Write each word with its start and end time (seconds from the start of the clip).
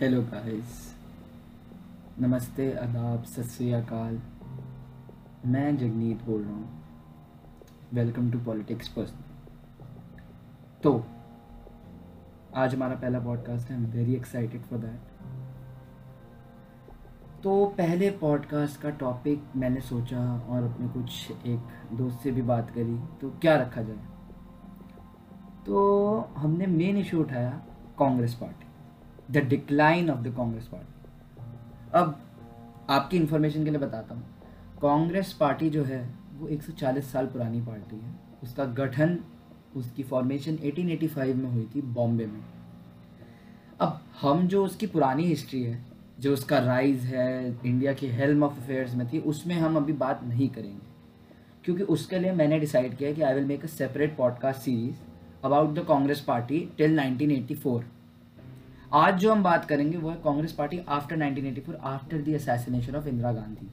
Hello 0.00 0.20
guys 0.22 0.96
नमस्ते, 2.20 2.70
आदाब, 2.72 3.22
सत 3.22 3.42
श्री 3.42 3.70
अकाल। 3.72 4.20
मैं 5.46 5.76
जगनीत 5.76 6.22
बोल 6.24 6.42
रहा 6.42 6.52
हूँ। 6.52 6.82
वेलकम 7.94 8.30
टू 8.30 8.38
पॉलिटिक्स 8.38 8.88
पर्सन 8.88 9.24
तो 10.82 10.92
आज 12.54 12.74
हमारा 12.74 12.96
पहला 12.96 13.20
पॉडकास्ट 13.20 13.70
है 13.70 13.78
वेरी 13.78 14.14
एक्साइटेड 14.14 14.62
फॉर 14.62 14.78
दैट 14.78 15.00
तो 17.42 17.66
पहले 17.78 18.10
पॉडकास्ट 18.10 18.80
का 18.80 18.90
टॉपिक 18.90 19.42
मैंने 19.56 19.80
सोचा 19.80 20.22
और 20.38 20.62
अपने 20.62 20.88
कुछ 20.88 21.30
एक 21.30 21.96
दोस्त 21.96 22.20
से 22.20 22.30
भी 22.30 22.42
बात 22.42 22.70
करी 22.70 22.98
तो 23.20 23.30
क्या 23.40 23.56
रखा 23.56 23.82
जाए? 23.82 24.06
तो 25.66 26.18
हमने 26.36 26.66
मेन 26.66 26.96
इशू 26.96 27.20
उठाया, 27.20 27.50
Congress 27.98 28.34
party. 28.34 28.67
The 29.30 29.36
decline 29.36 30.10
of 30.10 30.18
the 30.18 30.34
Congress 30.36 30.66
party 30.66 30.94
अब 31.94 32.20
आपकी 32.90 33.16
इन्फॉर्मेशन 33.16 33.64
के 33.64 33.70
लिए 33.70 33.78
बताता 33.78 34.14
हूँ। 34.14 34.24
कांग्रेस 34.82 35.32
पार्टी 35.32 35.70
जो 35.70 35.84
है, 35.84 36.14
वो 36.38 36.48
140 36.48 37.12
साल 37.12 37.26
पुरानी 37.26 37.60
पार्टी 37.60 37.96
है। 37.96 38.14
उसका 38.42 38.64
गठन, 38.64 39.18
उसकी 39.76 40.02
फॉर्मेशन 40.02 40.56
1885 40.56 41.34
में 41.34 41.50
हुई 41.50 41.68
थी 41.74 41.82
बॉम्बे 41.82 42.26
में। 42.26 42.40
अब 43.80 44.00
हम 44.20 44.48
जो 44.48 44.64
उसकी 44.64 44.86
पुरानी 44.86 45.24
हिस्ट्री 45.24 45.62
है, 45.62 45.84
जो 46.20 46.32
उसका 46.32 46.58
राइज 46.58 47.00
है 47.00 47.58
इंडिया 47.66 47.92
की 47.92 48.06
हेल्म 48.06 48.44
ऑफ़ 48.44 48.52
अफेयर्स 48.52 48.94
में 48.94 49.12
थी, 49.12 49.18
उसमें 49.18 49.54
हम 49.54 49.76
अभी 49.76 49.92
बात 49.92 50.24
नहीं 50.24 50.48
करेंगे। 50.48 50.86
क्योंकि 51.64 51.82
उसके 51.82 52.18
लिए 52.18 52.32
मैंने 52.32 52.58
डिसाइड 52.58 52.96
किया 52.96 53.12
कि 53.12 53.22
I 53.22 53.34
will 53.34 53.44
make 53.44 53.64
a 53.64 53.66
separate 53.66 54.16
podcast 54.16 54.60
series 54.60 54.96
about 55.44 55.74
the 55.74 55.78
Congress 55.78 56.20
party 56.20 56.68
till 56.78 57.00
1984 57.00 57.84
आज 58.94 59.18
जो 59.18 59.32
हम 59.32 59.42
बात 59.42 59.64
करेंगे 59.64 59.98
वो 59.98 60.10
है 60.10 60.16
Congress 60.16 60.52
party 60.52 60.78
after 60.88 61.16
1984 61.16 61.74
after 61.84 62.18
the 62.18 62.34
assassination 62.34 62.94
of 62.96 63.08
Indira 63.08 63.32
Gandhi. 63.32 63.66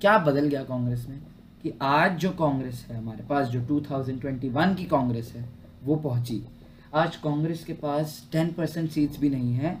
क्या 0.00 0.16
बदल 0.18 0.46
गया 0.46 0.62
कांग्रेस 0.64 1.06
में 1.08 1.20
कि 1.62 1.72
आज 1.82 2.16
जो 2.18 2.30
कांग्रेस 2.30 2.84
है 2.90 2.96
हमारे 2.96 3.24
पास, 3.24 3.46
जो 3.48 3.60
2021 3.60 4.74
की 4.74 4.84
कांग्रेस 4.84 5.32
है, 5.36 5.48
वो 5.84 5.96
पहुँची। 5.96 6.42
आज 6.94 7.16
कांग्रेस 7.16 7.64
के 7.64 7.72
पास 7.74 8.28
10 8.32 8.52
परसेंट 8.54 8.90
सीट्स 8.90 9.20
भी 9.20 9.30
नहीं 9.30 9.54
है 9.54 9.78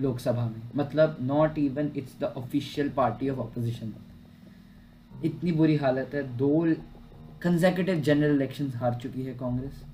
लोकसभा 0.00 0.44
में। 0.44 0.62
मतलब 0.76 1.16
not 1.22 1.58
even 1.58 1.90
it's 1.96 2.18
the 2.20 2.32
official 2.36 2.88
party 2.88 3.28
of 3.28 3.40
opposition 3.40 3.92
इतनी 5.24 5.52
बुरी 5.52 5.76
हालत 5.76 6.10
है, 6.14 6.22
दो 6.36 6.66
कंजेकेटिव 7.42 8.00
जनरल 8.00 8.34
इलेक्शंस 8.34 8.76
हार 8.76 8.94
चुकी 8.94 9.22
है 9.22 9.34
कांग्रेस। 9.34 9.84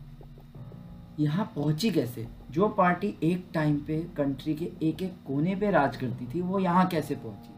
यहाँ 1.22 1.52
पहुँची 1.56 1.90
कैसे? 1.90 2.26
जो 2.50 2.68
पार्टी 2.68 3.14
एक 3.22 3.46
टाइम 3.54 3.76
पे 3.76 3.98
कंट्री 4.16 4.54
के 4.54 4.64
एक 4.82 5.02
एक 5.02 5.12
कोने 5.26 5.54
पे 5.56 5.70
राज 5.70 5.96
करती 5.96 6.26
थी, 6.26 6.40
वो 6.40 6.58
यहाँ 6.58 6.86
कैसे 6.86 7.14
पहुँची? 7.14 7.50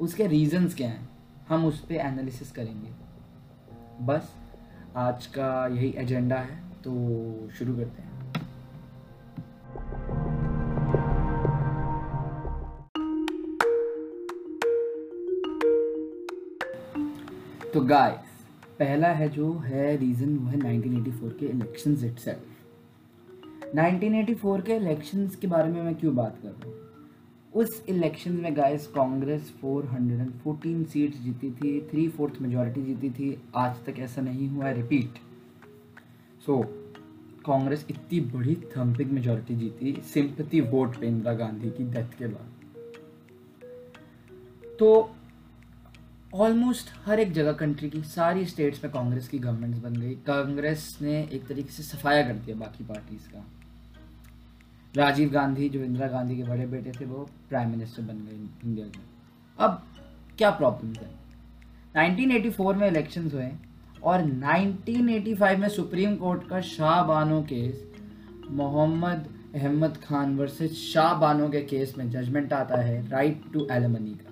उसके 0.00 0.26
रीजंस 0.26 0.74
क्या 0.74 0.88
हैं? 0.88 1.08
हम 1.48 1.66
उस 1.66 1.80
पर 1.80 1.94
एनालिसिस 1.94 2.52
करेंगे। 2.52 2.90
बस, 4.04 4.32
आज 4.96 5.26
का 5.26 5.66
यही 5.66 5.94
एजेंडा 5.96 6.36
है 6.36 6.56
तो 6.84 6.92
शुरू 7.50 7.76
करते 7.76 8.02
हैं। 8.02 8.16
तो 17.74 17.80
गाइस 17.80 18.25
पहला 18.78 19.08
है 19.08 19.28
जो 19.28 19.52
है 19.52 19.96
रीज़न 19.96 20.36
वो 20.36 20.46
है 20.46 20.58
1984 20.58 21.38
के 21.38 21.46
इलेक्शंस 21.46 22.04
इटसेल्फ 22.04 22.40
1984 23.74 24.66
के 24.66 24.76
इलेक्शंस 24.76 25.36
के 25.36 25.46
बारे 25.46 25.70
में 25.70 25.82
मैं 25.82 25.94
क्यों 25.94 26.16
बात 26.16 26.38
कर 26.42 26.48
रहा 26.48 26.66
हूँ? 26.66 26.74
उस 27.54 27.84
इलेक्शन 27.88 28.32
में 28.32 28.56
गाइस 28.56 28.86
कांग्रेस 28.86 29.54
414 29.64 30.84
सीट्स 30.84 31.18
जीती 31.18 31.50
थी 31.50 31.80
थ्री 31.80 32.08
फोर्थ 32.08 32.34
मेजोरिटी 32.42 32.82
जीती 32.82 33.10
थी 33.10 33.42
आज 33.56 33.76
तक 33.86 33.94
ऐसा 33.98 34.22
नहीं 34.22 34.48
हुआ 34.48 34.64
है 34.64 34.74
रिपीट 34.74 35.10
सो 36.46 36.60
so, 36.60 36.66
कांग्रेस 37.46 37.86
इतनी 37.90 38.20
बड़ी 38.20 38.54
थम्पिंग 38.54 39.10
मेजोरिटी 39.10 39.56
जीती 39.56 40.02
सिंपति 40.02 40.60
वोट 40.60 40.96
पे 40.96 41.06
इंदिरा 41.06 41.34
गांधी 41.34 41.70
की 41.70 41.84
डेथ 41.84 42.18
के 42.18 42.26
बाद. 42.26 42.46
तो 44.78 45.10
ऑलमोस्ट 46.34 46.86
हर 47.04 47.20
एक 47.20 47.32
जगह 47.32 47.52
कंट्री 47.52 47.90
की, 47.90 48.02
सारी 48.02 48.44
स्टेट्स 48.44 48.84
में 48.84 48.92
कांग्रेस 48.92 49.28
की 49.28 49.38
गवर्नमेंट्स 49.38 49.78
बन 49.78 49.96
गई। 49.96 50.14
कांग्रेस 50.14 50.98
ने 51.02 51.28
एक 51.32 51.46
तरीके 51.46 51.72
से 51.72 51.82
सफाया 51.82 52.26
कर 52.26 52.34
दिया 52.34 52.56
बाकी 52.56 52.84
पार्टीज़ 52.84 53.28
का। 53.28 53.44
राजीव 54.96 55.30
गांधी, 55.30 55.68
जो 55.68 55.80
इंदिरा 55.80 56.08
गांधी 56.08 56.36
के 56.36 56.42
बड़े 56.42 56.66
बेटे 56.66 56.92
थे, 57.00 57.04
वो 57.04 57.30
प्राइम 57.48 57.70
मिनिस्टर 57.70 58.02
बन 58.02 58.14
गए 58.14 58.68
इंडिया 58.68 58.86
के। 58.86 58.98
अब 59.58 59.86
क्या 60.38 60.50
प्रॉब्लम 60.50 60.92
है? 60.92 61.10
1984 61.96 62.74
में 62.74 62.88
इलेक्शंस 62.88 63.34
हुए 63.34 63.50
और 64.02 64.24
1985 64.24 65.56
में 65.56 65.68
सुप्रीम 65.68 66.16
कोर्ट 66.16 66.48
का 66.48 66.60
शाह 66.60 67.02
बानो 67.02 67.42
केस, 67.42 67.92
मोहम्मद 68.50 69.26
अहमद 69.54 69.96
खान 69.96 70.36
वर्सेस 70.36 70.72
शाह 70.72 71.14
बानो 71.14 71.48
के 71.48 71.60
केस 71.60 71.94
में 71.98 72.10
जजमेंट 72.10 72.52
आता 72.52 72.76
है 72.76 73.08
राइट 73.08 73.42
टू 73.52 73.68
एलमनी 73.70 74.10
का। 74.10 74.25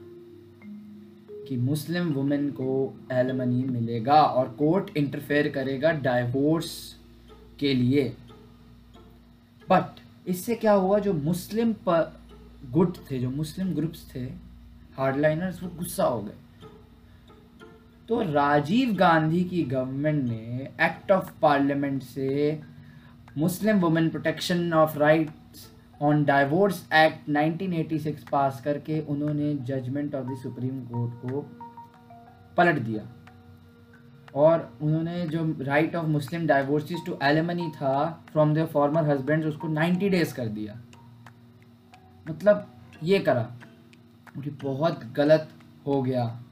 कि 1.49 1.57
मुस्लिम 1.57 2.13
वुमेन 2.13 2.51
को 2.51 2.95
एलमनी 3.13 3.63
मिलेगा 3.63 4.23
और 4.23 4.49
कोर्ट 4.49 4.97
इंटरफेयर 4.97 5.49
करेगा 5.49 5.93
डाइवोर्स 5.93 6.71
के 7.61 7.75
लिए। 7.75 8.17
बट 9.69 10.01
इससे 10.27 10.55
क्या 10.55 10.73
हुआ, 10.73 10.99
जो 10.99 11.13
मुस्लिम 11.13 11.75
गुट 12.73 12.97
थे, 13.11 13.19
जो 13.19 13.31
मुस्लिम 13.31 13.75
ग्रुप्स 13.75 14.15
थे 14.15 14.25
हार्डलाइनर्स 14.99 15.63
वो 15.63 15.69
गुस्सा 15.69 16.05
हो 16.05 16.23
गए। 16.23 16.67
तो 18.09 18.21
राजीव 18.23 18.95
गांधी 18.95 19.45
की 19.45 19.63
गवर्नमेंट 19.63 20.25
ने 20.25 20.69
एक्ट 20.81 21.13
ऑफ़ 21.13 21.31
पार्लियामेंट 21.43 22.03
से 22.03 22.61
Muslim 23.39 23.81
women 23.81 24.09
protection 24.09 24.73
of 24.73 24.99
rights 24.99 25.33
on 26.05 26.25
divorce 26.25 26.89
act 26.93 27.31
1986 27.31 28.29
pass 28.29 28.63
करके 28.65 29.01
उन्होंने 29.01 29.55
judgement 29.55 30.15
of 30.15 30.25
the 30.25 30.37
supreme 30.43 30.81
court 30.81 31.15
को 31.15 31.41
पलट 32.57 32.79
दिया। 32.79 33.09
और 34.35 34.79
उन्होंने 34.83 35.27
जो 35.27 35.57
right 35.61 35.97
of 35.97 36.07
Muslim 36.07 36.47
divorcees 36.47 36.99
to 37.07 37.19
alimony 37.23 37.71
था 37.71 38.25
फ्रॉम 38.33 38.55
देयर 38.55 38.67
फॉर्मर 38.67 39.05
हस्बैंड 39.05 39.45
उसको 39.45 39.69
90 39.69 40.09
डेज़ 40.09 40.35
कर 40.35 40.47
दिया। 40.47 40.81
मतलब 42.31 42.67
ये 43.03 43.19
करा। 43.19 43.57
मुझे 44.37 44.51
बहुत 44.51 45.05
गलत 45.05 45.49
हो 45.87 46.03
गया। 46.03 46.43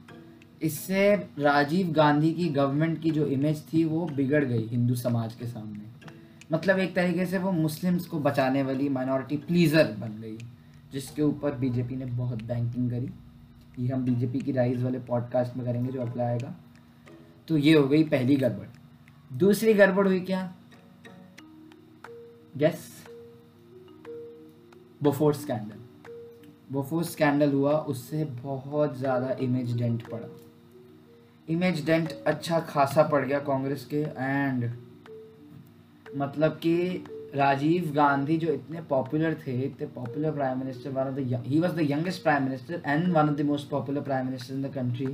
इससे 0.61 1.15
राजीव 1.15 1.91
गांधी 1.91 2.33
की 2.33 2.49
गवर्नमेंट 2.49 3.01
की 3.01 3.11
जो 3.11 3.25
इमेज 3.25 3.63
थी 3.73 3.85
वो 3.85 4.05
बिगड़ 4.05 4.45
गई 4.45 4.67
हिंदू 4.67 4.95
समाज 4.95 5.35
के 5.35 5.45
सामने। 5.45 5.92
मतलब 6.53 6.79
एक 6.79 6.95
तरीके 6.95 7.25
से 7.25 7.37
वो 7.37 7.51
मुस्लिम्स 7.51 8.05
को 8.05 8.19
बचाने 8.19 8.63
वाली 8.63 8.89
माइनॉरिटी 8.89 9.37
प्लीज़र 9.37 9.91
बन 9.99 10.19
गई, 10.21 10.37
जिसके 10.91 11.21
ऊपर 11.21 11.55
बीजेपी 11.55 11.95
ने 11.95 12.05
बहुत 12.05 12.43
बैंकिंग 12.43 12.89
करी। 12.91 13.09
ये 13.79 13.87
हम 13.89 14.03
बीजेपी 14.05 14.39
की 14.39 14.51
राइज 14.51 14.83
वाले 14.83 14.99
पॉडकास्ट 15.01 15.55
में 15.57 15.65
करेंगे 15.65 15.91
जो 15.91 16.01
अगला 16.01 16.23
आएगा। 16.23 16.55
तो 17.47 17.57
ये 17.57 17.73
हो 17.73 17.87
गई 17.87 18.03
पहली 18.03 18.35
गड़बड़। 18.35 18.67
दूसरी 19.31 19.73
गड़बड़ 19.73 20.07
हुई 20.07 20.19
क्या? 20.21 20.53
Guess 22.57 22.91
Bofors 25.03 25.33
scandal 25.33 25.79
Bofors 26.71 27.03
scandal 27.03 27.51
हुआ, 27.51 27.71
उससे 27.71 28.23
बहुत 28.25 28.97
ज़्यादा 28.97 29.35
इमेज 29.41 29.75
डेंट 29.77 30.07
पड़ा। 30.09 30.27
इमेज 31.47 31.85
डेंट 31.85 32.11
अच्छा 32.27 32.59
खासा 32.59 33.03
पड़ 33.03 33.25
गया 33.25 33.39
कांग्रेस 33.41 33.85
के 33.85 34.01
एंड 34.01 34.71
मतलब 36.17 36.51
कि 36.63 37.03
राजीव 37.35 37.91
गांधी 37.95 38.37
जो 38.37 38.51
इतने 38.53 38.81
पॉपुलर 38.89 39.33
थे, 39.45 39.51
इतने 39.61 39.87
popular 39.87 40.31
prime 40.31 40.59
minister 40.59 40.89
one 40.89 41.07
of 41.07 41.15
the 41.15 41.43
he 41.45 41.59
was 41.59 41.71
the 41.71 41.87
youngest 41.91 42.23
prime 42.23 42.43
minister 42.43 42.81
and 42.85 43.07
one 43.07 43.29
of 43.29 43.35
the 43.35 43.45
most 43.45 43.69
popular 43.69 44.01
prime 44.01 44.25
minister 44.25 44.53
in 44.53 44.61
the 44.63 44.73
country 44.73 45.07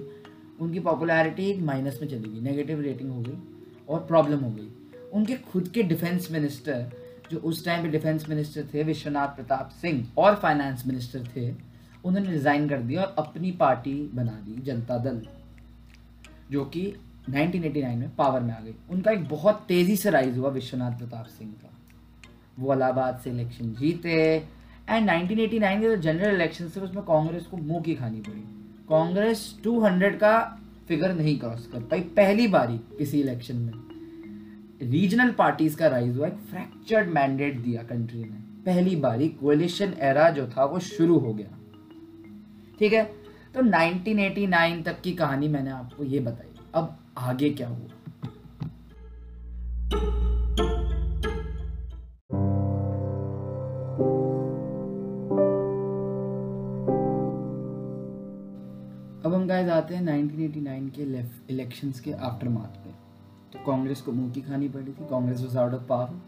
उनकी 0.62 0.80
पॉपुलैरिटी 0.80 1.54
माइनस 1.62 2.00
में 2.02 2.08
चली 2.10 2.30
गई 2.30 2.42
नेगेटिव 2.42 2.82
रेटिंग 2.82 3.12
हो 3.12 3.22
गई 3.22 3.38
और 3.90 4.00
प्रॉब्लम 4.00 4.40
हो 4.40 4.52
गई। 4.52 4.70
उनके 5.14 5.36
खुद 5.52 5.68
के 5.68 5.84
डिफेंस 5.84 6.28
मिनिस्टर 6.32 6.92
जो 7.32 7.38
उस 7.40 7.64
टाइम 7.66 7.84
पे 7.84 7.90
डिफेंस 7.90 8.28
मिनिस्टर 8.30 8.68
थे, 8.74 8.84
विश्वनाथ 8.84 9.36
प्रताप 9.36 9.70
सिंह, 9.82 10.06
और 10.18 10.36
फाइनेंस 10.36 10.84
मिनिस्टर 10.88 11.28
थे, 11.36 11.50
उन्होंने 12.06 12.32
रिज़ाइन 12.32 12.68
कर 12.70 12.82
दिया 12.82 13.02
और 13.02 13.16
अपनी 13.20 13.52
पार्टी 13.52 13.94
बना 14.14 14.32
दी 14.46 14.62
जनता 14.62 14.98
दल, 14.98 15.22
जो 16.52 16.66
कि 16.66 16.84
1989 17.30 17.96
में 17.96 18.16
पावर 18.16 18.40
में 18.40 18.54
आ 18.54 18.60
गई। 18.60 18.76
उनका 18.90 19.12
एक 19.12 19.28
बहुत 19.28 19.66
तेज़ी 19.68 19.96
से 19.96 20.10
राइज 20.10 20.38
हुआ 20.38 20.50
विश्वनाथ 20.50 20.92
प्रताप 20.92 21.26
सिंह 21.26 21.52
का। 21.52 21.74
वो 22.60 22.74
इलाहाबाद 22.74 23.22
से 23.24 23.30
इलेक्शन 23.30 23.74
जीते 23.74 24.44
एंड 24.90 25.10
1989 25.10 25.82
के 25.82 25.90
जो 25.90 25.96
जनरल 25.96 26.36
इलेक्शन 26.36 26.70
थे, 26.70 26.80
उसमें 26.80 27.04
कांग्रेस 27.04 27.46
को 27.46 27.58
मुँह 27.58 27.82
की 27.82 27.96
खानी 27.96 28.22
पड़ी। 28.22 28.42
कांग्रेस 28.90 29.60
200 29.64 30.20
का 30.20 30.60
फिगर 30.88 31.14
नहीं 31.14 31.40
क्रॉस 31.40 31.68
कर 31.68 31.80
पाई, 31.80 32.02
पहली 32.02 32.48
बारी 32.48 32.78
किसी 32.78 33.22
इलेक्शन 33.22 33.56
में। 33.56 33.74
रीजनल 34.92 35.32
पार्टीज़ 35.32 35.78
का 35.78 35.88
राइज 35.88 36.18
हुआ, 36.18 36.28
एक 36.28 36.34
फ्रैक्चर्ड 36.34 37.10
मैंडेट 37.10 37.60
दिया 37.60 37.84
कंट्री 37.84 38.20
ने। 38.20 38.64
पहली 38.66 38.96
बारी 38.96 39.30
कोलिशन 39.30 39.94
एरा 40.00 40.30
जो 40.30 40.48
था, 40.48 40.66
वो 40.66 40.80
शुरू 40.80 41.18
हो 41.18 41.34
गया। 41.34 41.58
ठीक 42.80 42.94
है? 42.94 43.04
तो 43.54 43.62
1989 43.62 44.86
तक 44.86 45.02
की 45.02 45.12
कहानी 45.12 45.48
मैंने 45.48 45.70
आपको 45.70 46.04
ये 46.04 46.20
बताई। 46.20 46.60
अब 46.76 46.98
आगे 47.20 47.50
क्या 47.50 47.68
हुआ? 47.68 47.78
अब 47.78 48.14
हम 59.34 59.48
गाइस 59.48 59.70
आते 59.70 59.96
हैं 59.96 60.04
1989 60.04 60.96
के 60.96 61.02
इलेक्शंस 61.54 62.00
के 62.00 62.12
आफ्टर 62.12 62.50
मार्थ 62.50 62.70
पे। 62.70 62.92
तो 63.54 63.66
कांग्रेस 63.66 64.02
को 64.02 64.12
मुँह 64.12 64.32
की 64.32 64.42
खानी 64.42 64.70
पड़ी 64.70 64.86
थी। 64.86 64.92
Congress 64.92 65.42
was 65.42 65.58
out 65.58 65.74
of 65.74 65.88
power 65.88 66.22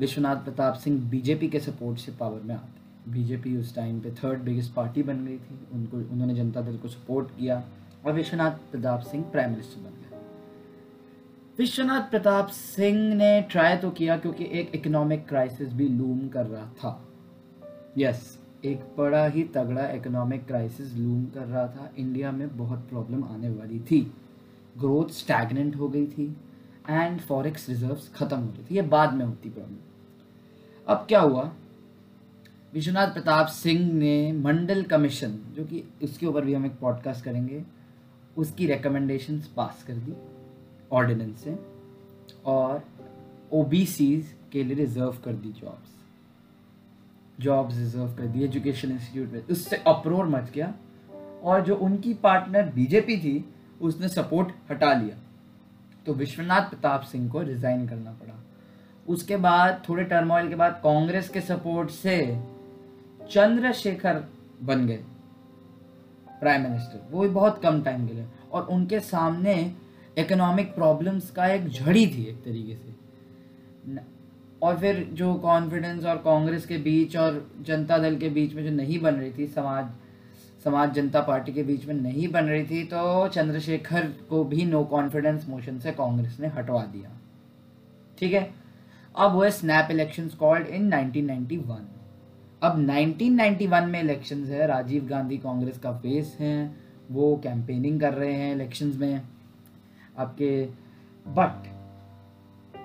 Vishwanath 0.00 0.36
Pratap 0.36 0.74
Singh 0.74 1.10
BJP 1.10 1.48
के 1.48 1.60
सपोर्ट 1.60 1.98
से 1.98 2.12
पावर 2.12 2.40
में 2.40 2.54
आते 2.54 3.12
बीजेपी 3.12 3.56
उस 3.56 3.74
टाइम 3.74 4.00
पे 4.00 4.10
थर्ड 4.10 4.42
बिगेस्ट 4.42 4.74
पार्टी 4.74 5.02
बन 5.02 5.26
गई 5.26 5.38
थी। 5.38 5.68
उनको, 5.72 5.96
उन्होंने 5.96 6.34
जनता 6.34 6.60
दल 6.60 6.76
को 6.76 6.88
सपोर्ट 6.88 7.28
किया। 7.28 7.64
और 8.06 8.12
विश्वनाथ 8.12 8.50
प्रताप 8.50 9.00
सिंह 9.00 9.24
प्राइम 9.24 9.50
मिनिस्टर 9.50 9.80
बन 9.80 10.01
विश्वनाथ 11.62 12.10
प्रताप 12.10 12.48
सिंह 12.48 13.14
ने 13.14 13.42
ट्राई 13.50 13.76
तो 13.76 13.90
किया 13.90 14.16
क्योंकि 14.16 14.44
एक 14.44 14.70
इकोनॉमिक 14.74 15.28
क्राइसिस 15.28 15.72
भी 15.72 15.88
लूम 15.88 16.28
कर 16.28 16.46
रहा 16.46 16.66
था। 16.66 17.08
यस 17.98 18.38
yes, 18.38 18.64
एक 18.64 18.80
बड़ा 18.98 19.26
ही 19.26 19.42
तगड़ा 19.44 19.90
इकोनॉमिक 19.90 20.46
क्राइसिस 20.46 20.94
लूम 20.94 21.24
कर 21.24 21.40
रहा 21.40 21.66
था। 21.66 21.92
इंडिया 21.98 22.32
में 22.32 22.56
बहुत 22.56 22.78
प्रॉब्लम 22.78 23.24
आने 23.24 23.48
वाली 23.48 23.80
थी। 23.80 24.00
ग्रोथ 24.78 25.12
स्टैगनेंट 25.12 25.76
हो 25.76 25.88
गई 25.88 26.06
थी 26.06 26.36
एंड 26.90 27.20
फॉरेक्स 27.20 27.68
रिजर्व्स 27.68 28.08
खत्म 28.08 28.36
हो 28.36 28.52
रही 28.52 28.64
थी। 28.70 28.74
ये 28.74 28.82
बाद 28.82 29.14
में 29.14 29.24
होती 29.26 29.50
प्रॉब्लम 29.50 29.76
अब 30.88 31.06
क्या 31.08 31.20
हुआ? 31.20 31.52
विश्वनाथ 32.74 33.06
प्रताप 33.06 33.46
सिंह 33.46 33.92
ने 33.92 34.32
मंडल 34.32 34.82
कमीशन 34.82 35.38
जो 35.56 35.64
कि 35.64 35.84
उसके 36.02 36.26
ऊपर 36.26 36.44
भी 36.44 36.54
हम 36.54 36.66
एक 36.66 36.78
पॉडकास्ट 36.80 37.24
करेंगे 37.24 37.64
उसकी 38.36 38.66
रिकमेंडेशंस 38.66 39.46
पास 39.46 39.84
कर 39.86 39.94
दी। 39.94 40.41
ऑर्डिनेंस 40.92 41.44
और 42.44 42.84
ओबीसी 43.52 44.24
के 44.52 44.64
लिए 44.64 44.76
रिज़र्व 44.76 45.18
कर 45.24 45.32
दी 45.32 45.52
जॉब्स 45.52 45.92
जॉब्स 47.40 47.76
रिज़र्व 47.76 48.06
कर 48.06 48.26
दी 48.26 48.44
एजुकेशन 48.44 48.90
इंस्टीट्यूट 48.90 49.32
में. 49.32 49.46
उससे 49.46 49.76
अप्रोर 49.76 50.24
मच 50.24 50.50
गया 50.50 50.74
और 51.42 51.60
जो 51.60 51.76
उनकी 51.76 52.14
पार्टनर 52.14 52.72
बीजेपी 52.72 53.16
थी, 53.16 53.54
उसने 53.82 54.08
सपोर्ट 54.08 54.48
हटा 54.70 54.92
लिया. 54.92 55.16
तो 56.06 56.14
विश्वनाथ 56.14 56.70
प्रताप 56.70 57.00
सिंह 57.00 57.30
को 57.30 57.40
रिजाइन 57.42 57.88
करना 57.88 58.12
पड़ा. 58.12 58.44
उसके 59.08 59.36
बाद, 59.36 59.82
थोड़े 59.88 60.04
टर्मोइल 60.04 60.48
के 60.48 60.54
बाद, 60.54 60.80
कांग्रेस 60.84 61.28
के 61.28 61.40
सपोर्ट 61.40 61.90
से 61.90 62.44
चंद्रशेखर 63.30 64.24
बन 64.62 64.86
गए. 64.86 65.04
प्राइम 66.40 66.62
मिनिस्टर 66.62 67.08
वो 67.10 67.22
भी 67.22 67.28
बहुत 67.28 67.62
कम 67.62 67.82
टाइम 67.82 68.08
के 68.08 68.14
लिए. 68.14 68.26
और 68.52 68.62
उनके 68.62 69.00
सामने 69.00 69.74
इकोनॉमिक 70.16 70.74
प्रॉब्लम्स 70.74 71.30
का 71.30 71.46
एक 71.46 71.68
झड़ी 71.68 72.06
थी 72.06 72.24
एक 72.24 72.42
तरीके 72.44 72.76
से। 72.76 74.00
और 74.62 74.78
फिर 74.78 75.02
जो 75.12 75.34
कॉन्फिडेंस 75.34 76.04
और 76.04 76.16
कांग्रेस 76.16 76.66
के 76.66 76.76
बीच 76.78 77.16
और 77.16 77.46
जनता 77.60 77.98
दल 77.98 78.16
के 78.16 78.28
बीच 78.28 78.54
में 78.54 78.64
जो 78.64 78.70
नहीं 78.70 78.98
बन 78.98 79.14
रही 79.14 79.30
थी, 79.30 79.46
समाज 79.46 79.86
समाज 80.64 80.92
जनता 80.94 81.20
पार्टी 81.20 81.52
के 81.52 81.62
बीच 81.62 81.86
में 81.86 81.94
नहीं 81.94 82.28
बन 82.28 82.44
रही 82.44 82.64
थी 82.64 82.82
तो 82.84 83.28
चंद्रशेखर 83.28 84.06
को 84.28 84.42
भी 84.44 84.64
नो 84.64 84.82
कॉन्फिडेंस 84.84 85.48
मोशन 85.48 85.78
से 85.78 85.92
कांग्रेस 85.92 86.38
ने 86.40 86.48
हटवा 86.48 86.84
दिया। 86.86 87.10
ठीक 88.18 88.32
है? 88.32 88.50
अब 89.14 89.32
हुए 89.32 89.50
स्नैप 89.50 89.90
इलेक्शन 89.90 90.28
कॉल्ड 90.38 90.66
इन 90.66 90.90
1991 90.90 91.80
अब 92.62 92.76
1991 92.80 93.86
में 93.86 94.00
इलेक्शंस 94.00 94.48
है, 94.48 94.66
राजीव 94.66 95.06
गांधी 95.06 95.36
कांग्रेस 95.38 95.78
का 95.78 95.92
फेस 95.92 96.36
है, 96.40 96.74
वो 97.10 97.36
कैंपेनिंग 97.42 98.00
कर 98.00 98.12
रहे 98.14 98.32
हैं 98.32 98.54
इलेक्शंस 98.54 98.96
में। 98.96 99.20
आपके 100.18 100.68
बट 101.26 101.82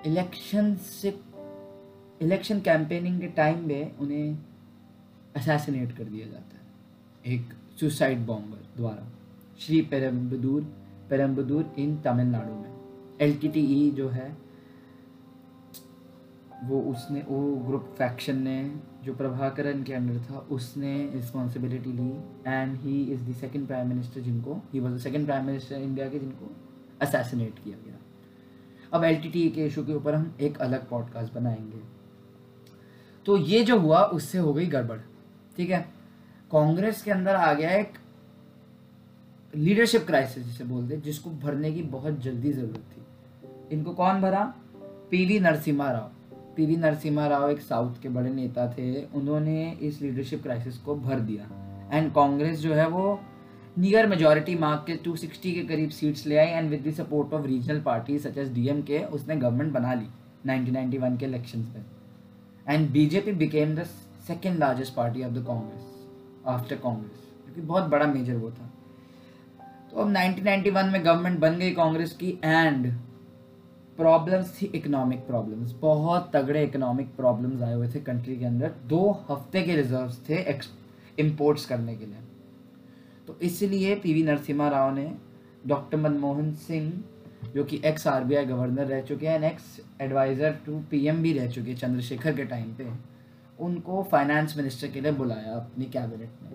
इलेक्शन 0.06 0.74
से 0.74 1.20
इलेक्शन 2.22 2.60
कैंपेनिंग 2.60 3.20
के 3.20 3.26
टाइम 3.26 3.68
में 3.68 3.96
उन्हें 3.96 4.38
असैसिनेट 5.36 5.96
कर 5.96 6.04
दिया 6.04 6.26
जाता 6.26 6.56
है। 6.56 6.68
एक 7.34 7.48
सुसाइड 7.80 8.26
बॉम्बर 8.26 8.66
द्वारा। 8.76 9.08
श्री 9.58 9.82
पेरम्बदूर 9.82 10.62
पेरम्बदूर 11.10 11.74
इन 11.78 11.96
तमिलनाडु 11.96 12.52
में। 12.52 12.74
एलटीटीई 13.20 13.90
जो 13.90 14.08
है, 14.08 14.36
वो 16.64 16.80
उसने, 16.80 17.20
वो 17.28 17.56
ग्रुप 17.56 17.94
फैक्शन 17.98 18.42
ने, 18.42 18.76
जो 19.04 19.14
प्रभाकरण 19.14 19.82
के 19.82 19.94
अंडर 19.94 20.20
था, 20.20 20.38
उसने 20.38 21.10
responsibility 21.14 21.92
Lee. 21.92 22.20
And 22.46 22.76
he 22.76 23.04
is 23.04 23.30
the 23.30 23.32
second 23.32 23.66
prime 23.66 23.88
minister 23.88 24.20
जिनको 24.20 24.62
he 24.72 24.80
was 24.80 24.94
the 24.94 24.98
second 24.98 25.26
prime 25.26 25.44
minister 25.44 25.74
India 25.74 26.08
के 26.08 26.18
जिनको 26.18 26.56
असैसिनेट 27.02 27.58
किया 27.64 27.76
गया। 27.86 27.94
अब 28.92 29.04
एलटीटी 29.04 29.50
के 29.50 29.66
इशू 29.66 29.84
के 29.84 29.92
ऊपर 29.92 30.14
हम 30.14 30.34
एक 30.40 30.58
अलग 30.58 30.88
पॉडकास्ट 30.88 31.34
बनाएँगे। 31.34 31.98
तो 33.26 33.36
ये 33.36 33.64
जो 33.64 33.78
हुआ, 33.78 34.02
उससे 34.02 34.38
हो 34.38 34.54
गई 34.54 34.66
गड़बड़, 34.66 34.98
ठीक 35.56 35.70
है? 35.70 35.80
कांग्रेस 36.52 37.02
के 37.02 37.10
अंदर 37.10 37.36
आ 37.36 37.54
गया 37.54 37.70
एक 37.70 37.92
लीडरशिप 39.56 40.06
क्राइसिस 40.06 40.44
जिसे 40.44 40.64
बोलते 40.64 40.96
जिसको 40.96 41.30
भरने 41.30 41.72
की 41.72 41.82
बहुत 41.82 42.20
जल्दी 42.20 42.52
ज़रूरत 42.52 42.84
थी। 42.92 43.02
इनको 43.74 43.94
कौन 43.94 44.20
भरा? 44.20 44.54
पीवी 45.10 45.40
नरसिम्हा 45.40 45.90
राव। 45.90 46.10
पीवी 46.56 46.76
नरसिम्हा 46.76 47.26
राव 47.26 47.50
एक 47.50 47.60
साउथ 47.60 47.94
के 48.02 48.08
बड़े 48.08 48.30
नेता 48.30 48.72
थे। 48.72 49.04
उन्होंने 49.04 49.72
इस 49.72 50.02
लीडरशिप 50.02 50.42
क्राइसिस 50.42 50.78
को 50.78 50.94
भर 50.96 51.20
दिया। 51.20 51.44
एंड 51.92 52.14
कांग्रेस 52.14 52.58
जो 52.58 52.74
है 52.74 52.88
वो 52.88 53.20
नियर 53.78 54.06
मेजोरिटी 54.06 54.54
मार्क 54.58 54.84
के 54.86 54.94
260 55.02 55.52
के 55.54 55.62
करीब 55.64 55.90
सीट्स 55.90 56.26
ले 56.26 56.36
आई 56.36 56.46
and 56.46 56.70
with 56.70 56.82
the 56.86 56.92
support 56.94 57.32
of 57.34 57.44
regional 57.46 57.80
party 57.80 58.18
such 58.18 58.38
as 58.38 58.52
DMK 58.52 58.98
उसने 59.14 59.36
गवर्नमेंट 59.36 59.72
बना 59.72 59.92
ली 59.94 60.06
1991 60.46 61.18
के 61.18 61.26
इलेक्शंस 61.26 61.66
में 61.74 61.84
and 62.68 62.88
BJP 62.92 63.32
became 63.42 63.74
the 63.76 63.84
second 64.28 64.58
largest 64.58 64.94
party 64.94 65.22
of 65.24 65.32
the 65.32 65.44
Congress 65.46 65.84
after 66.46 66.76
Congress 66.76 67.20
क्योंकि 67.44 67.60
बहुत 67.62 67.84
बड़ा 67.84 68.06
मेजर 68.06 68.36
वो 68.36 68.50
था। 68.50 68.70
तो 69.90 69.96
अब 69.96 70.12
1991 70.14 70.92
में 70.92 71.04
गवर्नमेंट 71.04 71.38
बन 71.40 71.58
गई 71.58 71.70
कांग्रेस 71.74 72.12
की 72.16 72.38
एंड 72.44 72.92
प्रॉब्लम्स 73.98 74.60
थी 74.60 74.66
इकोनॉमिक 74.74 75.26
प्रॉब्लम्स 75.26 75.74
बहुत 75.80 76.30
तगड़े 76.34 76.64
इकोनॉमिक 76.64 77.14
प्रॉब्लम्स 77.16 77.62
आए 77.62 77.74
हुए 77.74 77.88
थे 77.88 78.00
कंट्री 78.02 78.36
के 78.38 78.44
अंदर। 78.44 78.72
दो 78.86 79.10
हफ़्ते 79.30 79.62
के 79.62 79.76
रिजर्व्स 79.76 80.20
थे 80.28 80.44
इम्पोर्ट्स 81.18 81.66
करने 81.66 81.94
के 81.96 82.06
लिए। 82.06 82.26
तो 83.28 83.38
इसलिए 83.42 83.94
पीवी 83.94 84.22
नरसिम्हा 84.22 84.68
राव 84.68 84.94
ने 84.94 85.10
डॉक्टर 85.66 85.96
मनमोहन 85.96 86.52
सिंह, 86.54 86.92
जो 87.54 87.64
कि 87.64 87.80
एक्स 87.84 88.06
आरबीआई 88.06 88.44
गवर्नर 88.44 88.86
रह 88.86 89.00
चुके 89.00 89.26
हैं 89.26 89.34
and 89.34 89.44
ex 89.44 89.64
adviser 90.00 90.58
to 90.66 90.78
PM 90.90 91.22
भी 91.22 91.32
रह 91.32 91.46
चुके 91.46 91.70
हैं 91.70 91.76
चंद्रशेखर 91.78 92.36
के 92.36 92.44
टाइम 92.44 92.72
पे, 92.74 92.86
उनको 93.58 94.02
फाइनेंस 94.02 94.56
मिनिस्टर 94.56 94.88
के 94.88 95.00
लिए 95.00 95.12
बुलाया 95.12 95.54
अपनी 95.54 95.84
कैबिनेट 95.84 96.42
में। 96.42 96.52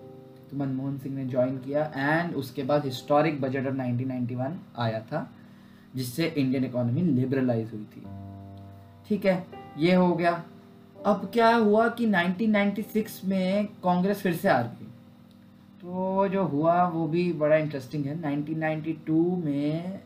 तो 0.50 0.56
मनमोहन 0.56 0.98
सिंह 0.98 1.16
ने 1.16 1.24
ज्वाइन 1.24 1.58
किया 1.58 1.84
एंड 1.96 2.34
उसके 2.34 2.62
बाद 2.62 2.84
हिस्टोरिक 2.84 3.40
बजट 3.40 3.66
ऑफ़ 3.66 3.74
1991 3.74 4.58
आया 4.78 5.00
था, 5.00 5.30
जिससे 5.96 6.26
इंडियन 6.26 6.64
इकोनॉमी 6.64 7.02
लिबरलाइज 7.02 7.70
हुई 7.72 7.86
थी। 7.96 8.02
ठीक 9.08 9.26
है, 9.26 9.46
ये 9.78 9.94
हो 9.94 10.14
गया। 10.14 10.32
अब 11.06 11.30
क्या 11.32 11.54
हुआ 11.54 11.88
कि 11.88 12.06
1996 12.06 13.20
में 13.24 13.66
कांग्रेस 13.84 14.20
फिर 14.20 14.34
से 14.34 14.48
हार 14.48 14.64
गई? 14.64 14.83
तो 15.84 16.28
जो 16.28 16.42
हुआ, 16.44 16.84
वो 16.84 17.06
भी 17.08 17.32
बड़ा 17.32 17.56
इंटरेस्टिंग 17.56 18.04
है। 18.06 18.14
1992 18.22 19.36
में 19.36 20.00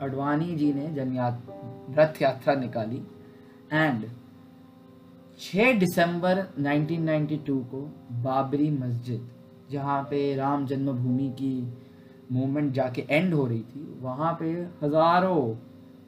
अडवाणी 0.00 0.54
जी 0.56 0.72
ने 0.72 0.86
जन 0.94 1.14
रथ 1.98 2.20
यात्रा 2.22 2.54
निकाली 2.54 3.02
एंड 3.72 4.04
6 5.40 5.78
दिसंबर 5.78 6.42
1992 6.60 7.58
को 7.70 7.80
बाबरी 8.22 8.70
मस्जिद, 8.70 9.28
जहाँ 9.70 10.02
पे 10.02 10.34
राम 10.36 10.66
जन्मभूमि 10.66 11.28
की 11.30 11.54
मूवमेंट 12.32 12.72
जाके 12.72 13.04
एंड 13.10 13.34
हो 13.34 13.46
रही 13.46 13.62
थी, 13.62 13.98
वहाँ 14.00 14.36
पे 14.40 14.50
हज़ारों 14.82 15.54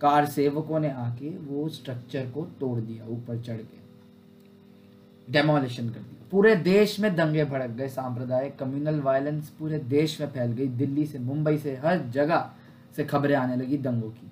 कार 0.00 0.26
सेवकों 0.26 0.80
ने 0.80 0.90
आके 0.90 1.30
वो 1.38 1.68
स्ट्रक्चर 1.68 2.30
को 2.30 2.44
तोड़ 2.60 2.78
दिया, 2.80 3.04
ऊपर 3.06 3.40
चढ़ 3.42 3.56
के। 3.56 5.32
डेमोलिशन 5.32 5.88
कर 5.88 6.00
दिया। 6.00 6.13
पूरे 6.30 6.54
देश 6.56 6.98
में 7.00 7.14
दंगे 7.16 7.44
भड़क 7.44 7.70
गए 7.70 7.88
सांप्रदायिक 7.88 8.56
कम्युनल 8.58 9.00
वायलेंस 9.00 9.48
पूरे 9.50 9.78
देश 9.78 10.20
में 10.20 10.28
फैल 10.28 10.52
गई। 10.52 10.66
दिल्ली 10.66 11.06
से 11.06 11.18
मुंबई 11.18 11.58
से 11.58 11.76
हर 11.76 11.98
जगह 12.10 12.50
से 12.96 13.04
खबरें 13.04 13.36
आने 13.36 13.56
लगी 13.56 13.78
दंगों 13.78 14.10
की। 14.10 14.30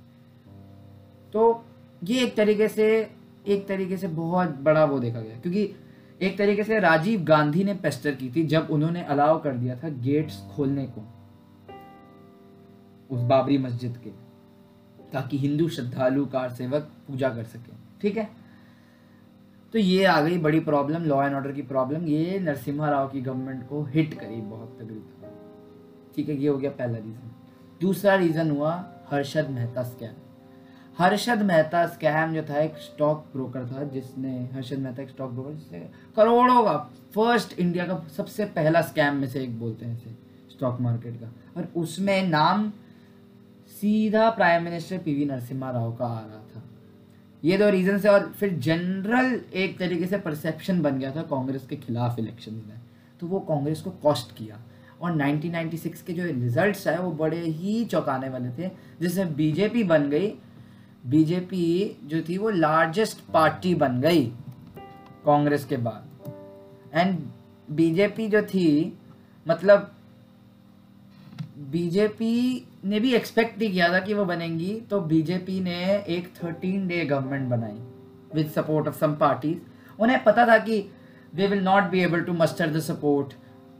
तो 1.32 1.64
ये 2.04 2.24
एक 2.24 2.36
तरीके 2.36 2.68
से, 2.68 3.10
एक 3.46 3.66
तरीके 3.68 3.96
से 3.96 4.08
बहुत 4.08 4.58
बड़ा 4.58 4.84
वो 4.84 4.98
देखा 4.98 5.20
गया। 5.20 5.36
क्योंकि 5.36 5.74
एक 6.22 6.38
तरीके 6.38 6.64
से 6.64 6.78
राजीव 6.80 7.22
गांधी 7.24 7.64
ने 7.64 7.74
पेस्टर 7.74 8.14
की 8.14 8.30
थी 8.30 8.46
जब 8.46 8.68
उन्होंने 8.70 9.02
अलाउ 9.02 9.42
कर 9.42 9.52
दिया 9.52 9.76
था 9.76 9.88
गेट्स 9.88 10.42
खोलने 10.56 10.86
को 10.86 11.06
उस 13.10 13.20
बाबरी 13.20 13.58
मस्जिद 13.58 13.96
के, 13.96 14.10
ताकि 15.12 15.38
हिंदू 15.38 15.68
श्रद्धालु 15.68 16.26
कार 16.26 16.50
सेवक 16.50 16.90
पूजा 17.08 17.28
कर 17.28 17.44
सके। 17.44 17.72
ठीक 18.00 18.16
है? 18.16 18.28
तो 19.72 19.78
ये 19.78 20.04
आ 20.04 20.20
गई 20.20 20.38
बड़ी 20.38 20.60
प्रॉब्लम 20.60 21.04
लॉ 21.04 21.22
एंड 21.24 21.34
ऑर्डर 21.34 21.52
की 21.52 21.62
प्रॉब्लम 21.62 22.06
ये 22.06 22.38
नरसिम्हा 22.38 22.90
राव 22.90 23.08
की 23.08 23.20
गवर्नमेंट 23.20 23.68
को 23.68 23.82
हिट 23.84 24.14
करी 24.14 24.40
बहुत 24.40 24.76
तगड़ी 24.80 25.00
ठीक 26.16 26.28
है, 26.28 26.34
ये 26.36 26.48
हो 26.48 26.56
गया 26.56 26.70
पहला 26.70 26.98
रीज़न 26.98 27.30
दूसरा 27.80 28.14
रीज़न 28.14 28.50
हुआ 28.50 28.72
हर्षद 29.10 29.48
मेहता 29.50 29.82
स्कैम 29.82 30.14
हर्षद 30.98 31.42
मेहता 31.42 31.86
स्कैम 31.86 32.34
जो 32.34 32.42
था, 32.42 32.58
एक 32.58 32.76
स्टॉक 32.76 33.24
ब्रोकर 33.32 33.66
था, 33.66 33.82
जिसने 33.84 34.32
हर्षद 34.52 34.78
मेहता 34.78 35.02
एक 35.02 35.08
स्टॉक 35.08 35.30
ब्रोकर 35.30 35.52
जिसने 35.52 35.78
करोड़ों 36.16 36.62
का 36.64 36.76
फ़र्स्ट 37.14 37.58
इंडिया 37.58 37.86
का 37.86 37.96
सबसे 38.16 38.44
पहला 38.56 38.82
स्कैम 38.82 39.16
में 39.16 39.26
से 39.28 39.42
एक 39.42 39.58
बोलते 39.60 39.86
हैं 39.86 39.96
इसे 39.96 40.14
स्टॉक 40.50 40.80
मार्केट 40.80 41.20
का। 41.20 41.32
और 41.56 41.68
उसमें 41.76 42.28
नाम 42.28 42.70
सीधा 43.72 44.28
prime 44.30 44.64
minister 44.64 44.98
PV 44.98 45.24
Narasimha 45.24 45.70
Rao 45.70 45.92
का 45.96 46.06
आ 46.06 46.20
रहा 46.20 46.42
था। 46.54 46.62
ये 47.44 47.58
दो 47.58 47.70
रीजन 47.70 47.98
से 47.98 48.08
और 48.08 48.32
फिर 48.32 48.52
जनरल 48.52 49.40
एक 49.54 49.78
तरीके 49.78 50.06
से 50.06 50.18
परसेप्शन 50.18 50.82
बन 50.82 50.98
गया 50.98 51.16
था 51.16 51.22
कांग्रेस 51.22 51.66
के 51.66 51.76
खिलाफ 51.76 52.18
इलेक्शन 52.18 52.54
में। 52.54 52.80
तो 53.20 53.26
वो 53.26 53.40
कांग्रेस 53.40 53.80
को 53.80 53.90
कॉस्ट 53.90 54.36
किया। 54.36 54.58
और 55.00 55.12
1996 55.12 56.02
के 56.02 56.12
जो 56.12 56.24
रिजल्ट्स 56.24 56.88
आए, 56.88 56.98
वो 56.98 57.10
बड़े 57.10 57.40
ही 57.40 57.84
चौंकाने 57.84 58.28
वाले 58.28 58.50
थे, 58.50 58.70
जिसमें 59.00 59.36
बीजेपी 59.36 59.84
बन 59.84 60.10
गई। 60.10 60.34
बीजेपी 61.06 61.96
जो 62.04 62.22
थी, 62.28 62.38
वो 62.38 62.50
लार्जेस्ट 62.50 63.20
पार्टी 63.32 63.74
बन 63.74 64.00
गई 64.00 64.26
कांग्रेस 65.24 65.64
के 65.64 65.76
बाद। 65.76 66.06
एंड 66.94 67.18
बीजेपी 67.70 68.28
जो 68.28 68.42
थी 68.42 68.98
मतलब 69.48 69.94
बीजेपी 71.58 72.66
ने 72.82 73.00
भी 73.00 73.12
एक्सपेक्ट 73.14 73.58
नहीं 73.58 73.70
किया 73.72 73.88
था 73.88 73.98
कि 74.00 74.14
वो 74.14 74.24
बनेंगी 74.24 74.72
तो 74.90 75.00
बीजेपी 75.02 75.60
ने 75.60 75.82
एक 76.08 76.32
थर्टीन 76.36 76.86
डे 76.88 77.04
गवर्नमेंट 77.04 77.48
बनाई 77.50 77.78
with 78.34 78.50
support 78.50 78.88
of 78.88 78.98
some 78.98 79.14
parties 79.16 80.00
उन्हें 80.02 80.22
पता 80.24 80.46
था 80.46 80.58
कि 80.58 80.80
they 81.34 81.46
will 81.46 81.62
not 81.64 81.90
be 81.90 82.00
able 82.00 82.22
to 82.22 82.32
muster 82.34 82.70
the 82.70 82.80
support 82.82 83.34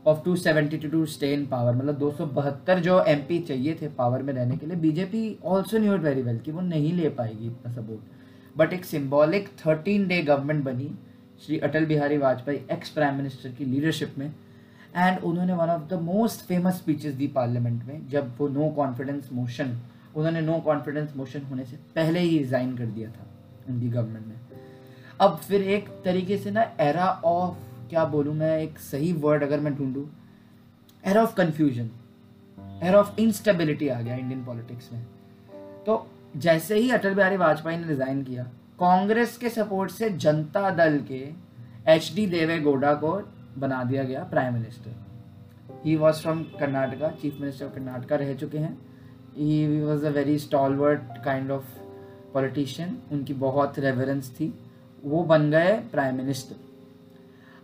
of 0.07 0.23
two 0.25 0.35
seventy 0.35 0.77
two 0.77 0.89
to 0.89 1.05
stay 1.05 1.33
in 1.33 1.45
power 1.45 1.75
मतलब 1.75 1.97
दो 1.97 2.11
सौ 2.11 2.25
बहत्तर 2.31 2.79
जो 2.79 3.03
एम 3.07 3.19
पी 3.19 3.39
चाहिए 3.39 3.77
थे 3.81 3.87
पावर 3.97 4.21
में 4.21 4.33
रहने 4.33 4.57
के 4.57 4.65
लिए 4.65 4.75
BJP 4.77 5.37
also 5.45 5.77
knew 5.77 5.97
very 5.99 6.21
well 6.21 6.39
कि 6.39 6.51
वो 6.51 6.61
नहीं 6.63 6.93
ले 6.93 7.09
पाएगी 7.11 7.47
इतना 7.47 7.73
सपोर्ट 7.73 8.57
बट 8.57 8.73
एक 8.73 8.85
सिम्बॉलिक 8.85 9.49
थर्टीन 9.65 10.07
डे 10.07 10.21
गवर्नमेंट 10.21 10.63
बनी 10.63 10.89
Shri 11.45 11.59
Atal 11.59 11.85
Bihari 11.85 12.17
Vajpayee 12.17 12.59
ex 12.71 12.89
prime 12.89 13.15
minister 13.15 13.49
की 13.49 13.65
लीडरशिप 13.65 14.15
में 14.17 14.31
एंड 14.95 15.19
उन्होंने 15.19 15.53
one 15.53 15.69
of 15.69 15.87
the 15.89 15.99
most 16.01 16.45
famous 16.47 16.77
speeches 16.77 17.13
the 17.15 17.27
parliament 17.29 17.83
में, 17.83 18.07
जब 18.09 18.35
वो 18.37 18.47
नो 18.49 18.69
कॉन्फिडेंस 18.71 19.29
मोशन 19.33 19.77
उन्होंने 20.15 20.41
नो 20.41 20.59
कॉन्फिडेंस 20.61 21.15
मोशन 21.17 21.41
होने 21.41 21.65
से 21.65 21.77
पहले 21.95 22.19
ही 22.19 22.37
रिजाइन 22.37 22.75
कर 22.77 22.85
दिया 22.87 23.09
था 23.09 23.25
उनकी 23.69 23.89
गवर्नमेंट 23.89 24.27
ने। 24.27 24.61
अब 25.21 25.37
फिर 25.39 25.61
एक 25.63 25.89
तरीके 26.05 26.37
से 26.37 26.51
ना 26.51 26.61
एरा 26.81 27.07
ऑफ़ 27.25 27.89
क्या 27.89 28.05
बोलूँ 28.05 28.33
मैं, 28.35 28.57
एक 28.59 28.79
सही 28.81 29.11
वर्ड 29.13 29.43
अगर 29.43 29.59
मैं 29.59 29.75
ढूंढूँ 29.75 30.09
era 31.03 31.23
of 31.23 31.35
confusion 31.35 31.89
era 32.83 32.99
of 32.99 33.19
instability 33.19 33.87
आ 33.87 33.99
गया 34.01 34.15
इंडियन 34.15 34.43
पॉलिटिक्स 34.45 34.91
में। 34.93 35.03
तो 35.85 36.05
जैसे 36.37 36.77
ही 36.77 36.89
अटल 36.91 37.13
बिहारी 37.15 37.37
वाजपेयी 37.37 37.77
ने 37.77 37.87
रिजाइन 37.87 38.23
किया, 38.23 38.43
कांग्रेस 38.79 39.37
के 39.37 39.49
सपोर्ट 39.49 39.91
से 39.91 40.09
जनता 40.09 40.69
दल 40.69 40.97
के 41.07 41.23
एच 41.87 42.11
डी 42.15 42.25
देवे 42.27 42.59
गौडा 42.59 42.93
को 42.93 43.11
बना 43.57 43.83
दिया 43.83 44.03
गया 44.03 44.23
prime 44.23 44.53
minister 44.53 44.95
he 45.85 45.95
was 45.95 46.21
from 46.21 46.43
Karnataka 46.59 47.09
chief 47.21 47.39
minister 47.41 47.65
of 47.65 47.73
Karnataka 47.73 48.15
रह 48.15 48.33
चुके 48.33 48.57
हैं। 48.57 48.77
He 49.37 49.81
was 49.81 50.05
a 50.05 50.09
very 50.09 50.37
stalwart 50.39 51.23
kind 51.25 51.51
of 51.51 51.79
politician 52.33 52.97
उनकी 53.11 53.33
बहुत 53.33 53.79
रेवरेंस 53.79 54.29
थी। 54.31 54.53
वो 55.03 55.23
बन 55.23 55.49
गए 55.51 55.73
प्राइम 55.91 56.15
मिनिस्टर 56.15 56.55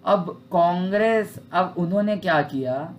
अब 0.05 0.29
कांग्रेस, 0.51 1.39
अब 1.53 1.75
उन्होंने 1.77 2.17
क्या 2.17 2.41
किया? 2.41 2.95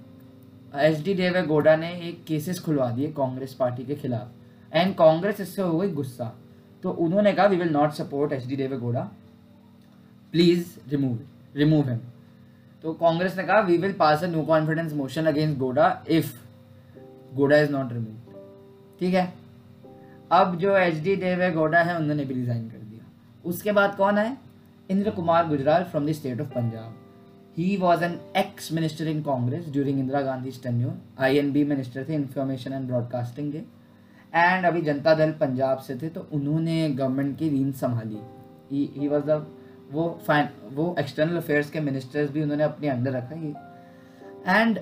एच 0.77 1.03
डी 1.05 1.15
देवे 1.15 1.43
गोडा 1.43 1.77
ने 1.77 1.91
एक 2.01 2.25
केसेस 2.25 2.61
खुलवा 2.61 2.91
दिए 2.91 3.13
कांग्रेस 3.13 3.55
पार्टी 3.55 3.85
के 3.85 3.95
खिलाफ। 3.95 4.75
एंड 4.75 4.95
कांग्रेस 4.95 5.41
इससे 5.41 5.63
हो 5.63 5.79
गई 5.79 5.91
गुस्सा। 5.91 6.33
तो 6.83 6.91
उन्होंने 6.91 7.33
कहा 7.33 7.47
we 7.47 7.57
will 7.57 7.71
not 7.71 7.93
support 7.93 8.33
H 8.33 8.47
D 8.47 8.57
Deve 8.57 8.77
Gowda 8.77 9.01
please 10.33 10.67
remove 10.89 11.19
remove 11.57 11.89
him 11.89 11.99
तो 12.85 12.93
कांग्रेस 12.93 13.37
ने 13.37 13.43
कहा 13.45 13.61
we 13.61 13.77
will 13.77 13.93
pass 13.93 14.23
a 14.25 14.27
no 14.27 14.43
confidence 14.45 14.93
motion 14.93 15.27
against 15.27 15.59
Gowda 15.59 15.89
if 16.09 16.33
Gowda 17.35 17.57
is 17.59 17.71
not 17.73 17.93
remove 17.93 18.39
ठीक 19.01 19.15
है? 19.15 19.33
अब 20.33 20.57
जो 20.59 20.77
एच 20.77 21.03
डी 21.03 21.17
देवे 21.17 21.51
गोडा 21.51 21.81
है, 21.81 21.97
उन्होंने 21.99 22.25
भी 22.25 22.35
रिजाइन 22.35 22.69
कर 22.71 22.79
दिया। 22.79 23.05
उसके 23.45 23.73
बाद 23.73 23.95
कौन 23.97 24.19
है 24.19 24.37
Inder 24.89 25.11
Kumar 25.11 25.47
Gujral 25.49 25.85
from 25.85 26.07
the 26.07 26.13
state 26.13 26.41
of 26.41 26.49
Punjab 26.49 26.95
he 27.57 27.77
was 27.77 28.05
an 28.05 28.19
ex 28.37 28.73
minister 28.73 29.09
in 29.09 29.23
Congress 29.23 29.69
during 29.69 29.99
Indira 29.99 30.21
Gandhi 30.23 30.51
tenure 30.63 31.23
I 31.25 31.37
and 31.39 31.53
B 31.53 31.65
minister 31.65 32.05
थे 32.09 32.15
इंफॉर्मेशन 32.15 32.73
एंड 32.73 32.87
ब्रॉडकास्टिंग 32.87 33.53
के। 33.53 33.59
एंड 34.33 34.67
अभी 34.67 34.83
जनता 34.83 35.15
दल 35.15 35.33
पंजाब 35.41 35.79
से 35.79 35.97
थे 35.97 36.09
तो 36.09 36.27
उन्होंने 36.33 36.89
गवर्नमेंट 36.91 37.39
की 37.39 37.49
रीन 37.49 37.73
संभाली। 37.75 38.21
ही 38.71 39.09
वॉज़ 39.09 39.25
द 39.25 39.47
वो 39.93 40.21
फाइन 40.27 40.49
वो 40.73 40.95
एक्सटर्नल 40.99 41.37
अफेयर्स 41.37 41.71
के 41.71 41.81
मिनिस्टर्स 41.81 42.31
भी 42.31 42.43
उन्होंने 42.43 42.63
अपने 42.63 42.89
अंडर 42.89 43.13
रखा 43.13 43.35
ही 43.35 43.55
एंड 44.47 44.79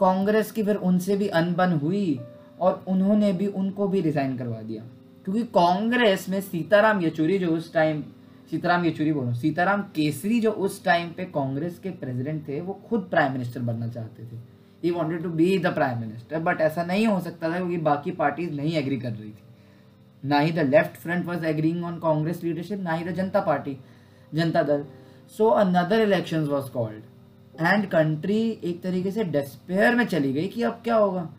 कांग्रेस 0.00 0.50
की 0.50 0.62
फिर 0.62 0.76
उनसे 0.76 1.16
भी 1.16 1.28
अनबन 1.28 1.72
हुई 1.72 2.20
और 2.60 2.84
उन्होंने 2.88 3.32
भी 3.32 3.46
उनको 3.46 3.88
भी 3.88 4.00
रिजाइन 4.00 4.36
करवा 4.36 4.60
दिया। 4.62 4.82
क्योंकि 5.24 5.42
कांग्रेस 5.42 6.28
में 6.28 6.40
सीताराम 6.40 7.00
येचुरी 7.00 7.38
जो 7.38 7.48
उस 7.48 7.72
टाइम 7.72 8.02
सीताराम 8.50 8.84
येचुरी 8.84 9.12
बोलो, 9.12 9.34
सीताराम 9.34 9.82
केसरी 9.82 10.40
जो 10.40 10.50
उस 10.50 10.84
टाइम 10.84 11.12
पे 11.12 11.24
कांग्रेस 11.24 11.78
के 11.78 11.90
प्रेसिडेंट 11.90 12.48
थे, 12.48 12.60
वो 12.60 12.80
खुद 12.88 13.06
प्राइम 13.10 13.32
मिनिस्टर 13.32 13.60
बनना 13.60 13.88
चाहते 13.88 14.22
थे। 14.22 14.40
He 14.84 14.90
wanted 14.90 15.22
to 15.22 15.28
be 15.30 15.58
the 15.58 15.66
prime 15.66 15.98
minister 15.98 16.38
but 16.38 16.60
ऐसा 16.60 16.84
नहीं 16.84 17.06
हो 17.06 17.20
सकता 17.20 17.50
था 17.50 17.56
क्योंकि 17.56 17.76
बाकी 17.78 18.10
पार्टीज़ 18.10 18.52
नहीं 18.52 18.72
एग्री 18.72 18.96
कर 18.96 19.10
रही 19.10 19.30
थी। 19.30 20.28
ना 20.28 20.38
ही 20.38 20.52
the 20.52 20.58
left 20.58 20.96
front 20.96 21.26
was 21.26 21.44
agreeing 21.46 21.84
on 21.84 21.98
Congress 21.98 22.42
leadership 22.44 22.80
ना 22.80 22.92
ही 22.92 23.04
the 23.04 23.14
Janata 23.14 23.40
Party 23.40 23.76
Janata 24.34 24.62
Dal. 24.62 24.84
So 25.38 25.48
another 25.48 26.00
election 26.00 26.40
was 26.40 26.70
called 26.70 27.02
and 27.60 27.86
country 27.86 28.60
एक 28.64 28.82
तरीके 28.82 29.10
से 29.10 29.24
डिस्पेयर 29.24 29.94
में 29.94 30.04
चली 30.04 30.32
गई 30.32 30.48
कि 30.48 30.62
अब 30.62 30.80
क्या 30.84 30.96
होगा? 30.96 31.30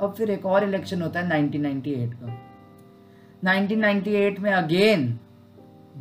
अब 0.00 0.14
फिर 0.14 0.30
एक 0.30 0.46
और 0.46 0.64
इलेक्शन 0.64 1.02
होता 1.02 1.20
है 1.20 1.26
1998 1.26 2.14
का। 2.14 2.48
1998 3.44 4.40
में 4.40 4.52
again 4.52 5.18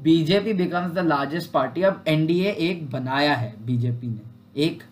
BJP 0.04 0.54
becomes 0.54 0.92
the 0.92 1.00
largest 1.00 1.52
party 1.52 1.82
अब 1.82 2.04
एनडीए 2.08 2.52
एक 2.52 2.90
बनाया 2.90 3.34
है 3.34 3.66
बीजेपी 3.66 4.08
ने। 4.08 4.22
एक 4.62 4.84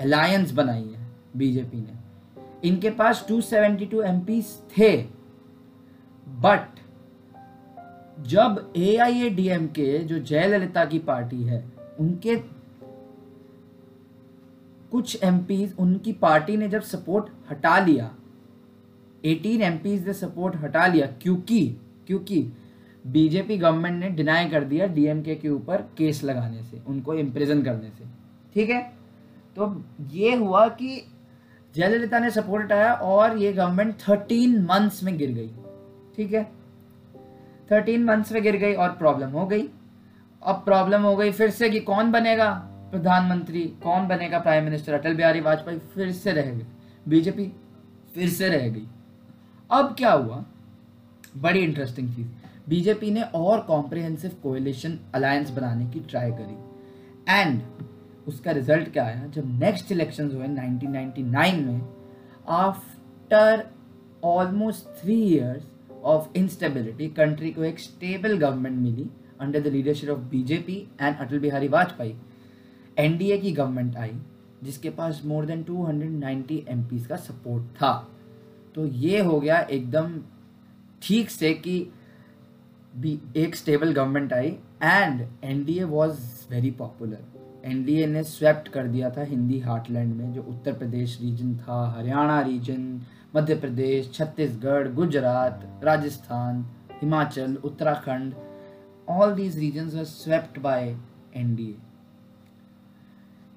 अलायंस 0.00 0.52
बनाई 0.52 0.82
है 0.82 1.06
बीजेपी 1.36 1.76
ने। 1.76 2.04
इनके 2.68 2.90
पास 2.90 3.26
272 3.30 4.02
एमपीज 4.02 4.46
थे। 4.78 4.96
बट 6.28 6.73
जब 8.20 8.72
ए 8.76 8.96
आई 8.96 9.22
ए 9.22 9.30
डी 9.30 9.48
एम 9.48 9.66
के 9.66 9.98
जो 9.98 10.18
जयललिता 10.18 10.84
की 10.84 10.98
पार्टी 10.98 11.42
है, 11.42 11.72
उनके 12.00 12.36
कुछ 14.90 15.24
एम 15.24 15.46
उनकी 15.78 16.12
पार्टी 16.12 16.56
ने 16.56 16.68
जब 16.68 16.80
सपोर्ट 16.80 17.24
हटा 17.50 17.78
लिया 17.78 18.14
18 19.24 19.62
एम 19.62 19.80
ने 19.84 20.12
सपोर्ट 20.12 20.56
हटा 20.56 20.86
लिया, 20.86 21.06
क्योंकि 21.06 21.76
क्योंकि 22.06 22.52
बीजेपी 23.06 23.58
गवर्नमेंट 23.58 24.00
ने 24.00 24.10
डिनाई 24.10 24.48
कर 24.48 24.64
दिया 24.64 24.86
डीएमके 24.86 25.34
के 25.34 25.48
ऊपर 25.48 25.76
केस 25.76 26.24
लगाने 26.24 26.62
से, 26.62 26.80
उनको 26.86 27.14
इम्प्रिजन 27.14 27.62
करने 27.62 27.90
से। 27.90 28.04
ठीक 28.54 28.70
है? 28.70 28.82
तो 29.56 29.84
ये 30.10 30.34
हुआ 30.34 30.68
कि 30.68 31.06
जयललिता 31.74 32.18
ने 32.18 32.30
सपोर्ट 32.30 32.64
हटाया 32.64 32.92
और 32.92 33.38
ये 33.38 33.52
गवर्नमेंट 33.52 33.94
थर्टीन 33.94 34.62
मंथ्स 34.62 35.02
में 35.02 35.18
गिर 35.18 35.30
गई। 35.30 35.50
ठीक 36.16 36.32
है? 36.32 36.63
थर्टीन 37.72 38.04
मंथ्स 38.04 38.32
में 38.32 38.42
गिर 38.42 38.56
गई 38.56 38.74
और 38.74 38.88
प्रॉब्लम 38.88 39.28
हो 39.28 39.46
गई। 39.46 39.68
अब 40.42 40.54
प्रॉब्लम 40.54 41.02
हो 41.02 41.16
गई 41.16 41.32
फिर 41.32 41.50
से 41.50 41.70
कि 41.70 41.80
कौन 41.80 42.12
बनेगा? 42.12 42.50
प्रधानमंत्री, 42.90 43.60
कौन 43.60 44.08
बनेगा? 44.08 44.38
प्राइम 44.38 44.64
मिनिस्टर 44.64 44.94
अटल 44.94 45.14
बिहारी 45.14 45.40
वाजपेयी 45.40 45.78
फिर 45.78 46.12
से 46.12 46.32
रह 46.32 46.42
गए। 46.42 46.66
बीजेपी 47.08 47.52
फिर 48.14 48.28
से 48.28 48.48
रह 48.48 48.68
गई। 48.68 48.86
अब 49.70 49.94
क्या 49.98 50.12
हुआ? 50.12 50.44
बड़ी 51.36 51.60
इंटरेस्टिंग 51.60 52.14
चीज़। 52.14 52.28
बीजेपी 52.68 53.10
ने 53.10 53.22
और 53.22 53.60
कॉम्प्रिहेंसिव 53.60 54.36
कोएलिशन 54.42 54.98
अलायंस 55.14 55.50
बनाने 55.50 55.86
की 55.86 56.00
ट्राई 56.00 56.30
करी। 56.30 56.64
एंड 57.28 57.62
उसका 58.28 58.50
रिज़ल्ट 58.50 58.92
क्या 58.92 59.04
आया? 59.04 59.26
जब 59.26 59.60
नेक्स्ट 59.60 59.92
इलेक्शन 59.92 60.30
हुए 60.30 60.46
1999 60.48 61.66
में 61.66 61.88
after 62.48 63.66
almost 64.24 65.02
three 65.02 65.22
years 65.22 65.73
of 66.04 66.28
instability 66.36 67.08
country 67.08 67.50
को 67.50 67.64
एक 67.64 67.78
stable 67.78 68.36
government 68.38 68.78
milli 68.78 69.08
under 69.40 69.60
the 69.60 69.66
leadership 69.66 70.10
of 70.10 70.20
BJP 70.30 70.76
and 71.00 71.16
Atal 71.16 71.38
Bihari 71.38 71.68
Vajpayee 71.68 72.16
NDA 72.98 73.38
की 73.38 73.52
गवर्नमेंट 73.52 73.96
आई, 73.96 74.12
जिसके 74.62 74.90
पास 74.90 75.22
मोर 75.24 75.46
देन 75.46 75.62
290 75.62 76.60
एमपीज 76.68 77.06
का 77.06 77.16
सपोर्ट 77.16 77.64
था। 77.76 77.92
तो 78.74 78.86
ये 78.86 79.20
हो 79.20 79.40
गया 79.40 79.58
एकदम 79.60 80.18
ठीक 81.02 81.30
से 81.30 81.52
कि 81.54 81.86
भी 82.96 83.18
एक 83.36 83.56
stable 83.56 83.92
government 83.92 84.32
I 84.32 84.56
and 84.82 85.26
NDA 85.44 85.84
was 85.84 86.18
very 86.50 86.70
popular 86.70 87.32
NDA 87.64 88.06
ने 88.06 88.22
स्वेप्ट 88.22 88.68
कर 88.68 88.86
दिया 88.86 89.10
था 89.10 89.22
हिंदी 89.22 89.58
हार्टलैंड 89.58 90.14
में, 90.14 90.32
जो 90.32 90.42
उत्तर 90.42 90.72
प्रदेश 90.72 91.18
रीजन 91.20 91.56
था, 91.56 91.94
Haryana 91.98 92.40
region 92.40 93.00
Madhya 93.34 93.54
Pradesh, 93.54 94.10
Chhattisgarh, 94.14 94.88
Gujarat, 94.94 95.62
Rajasthan, 95.84 96.64
Himachal, 97.00 97.54
Uttarakhand 97.64 98.34
all 99.08 99.34
these 99.34 99.58
regions 99.58 99.94
are 99.96 100.04
swept 100.04 100.58
by 100.58 100.96
NDA 101.36 101.76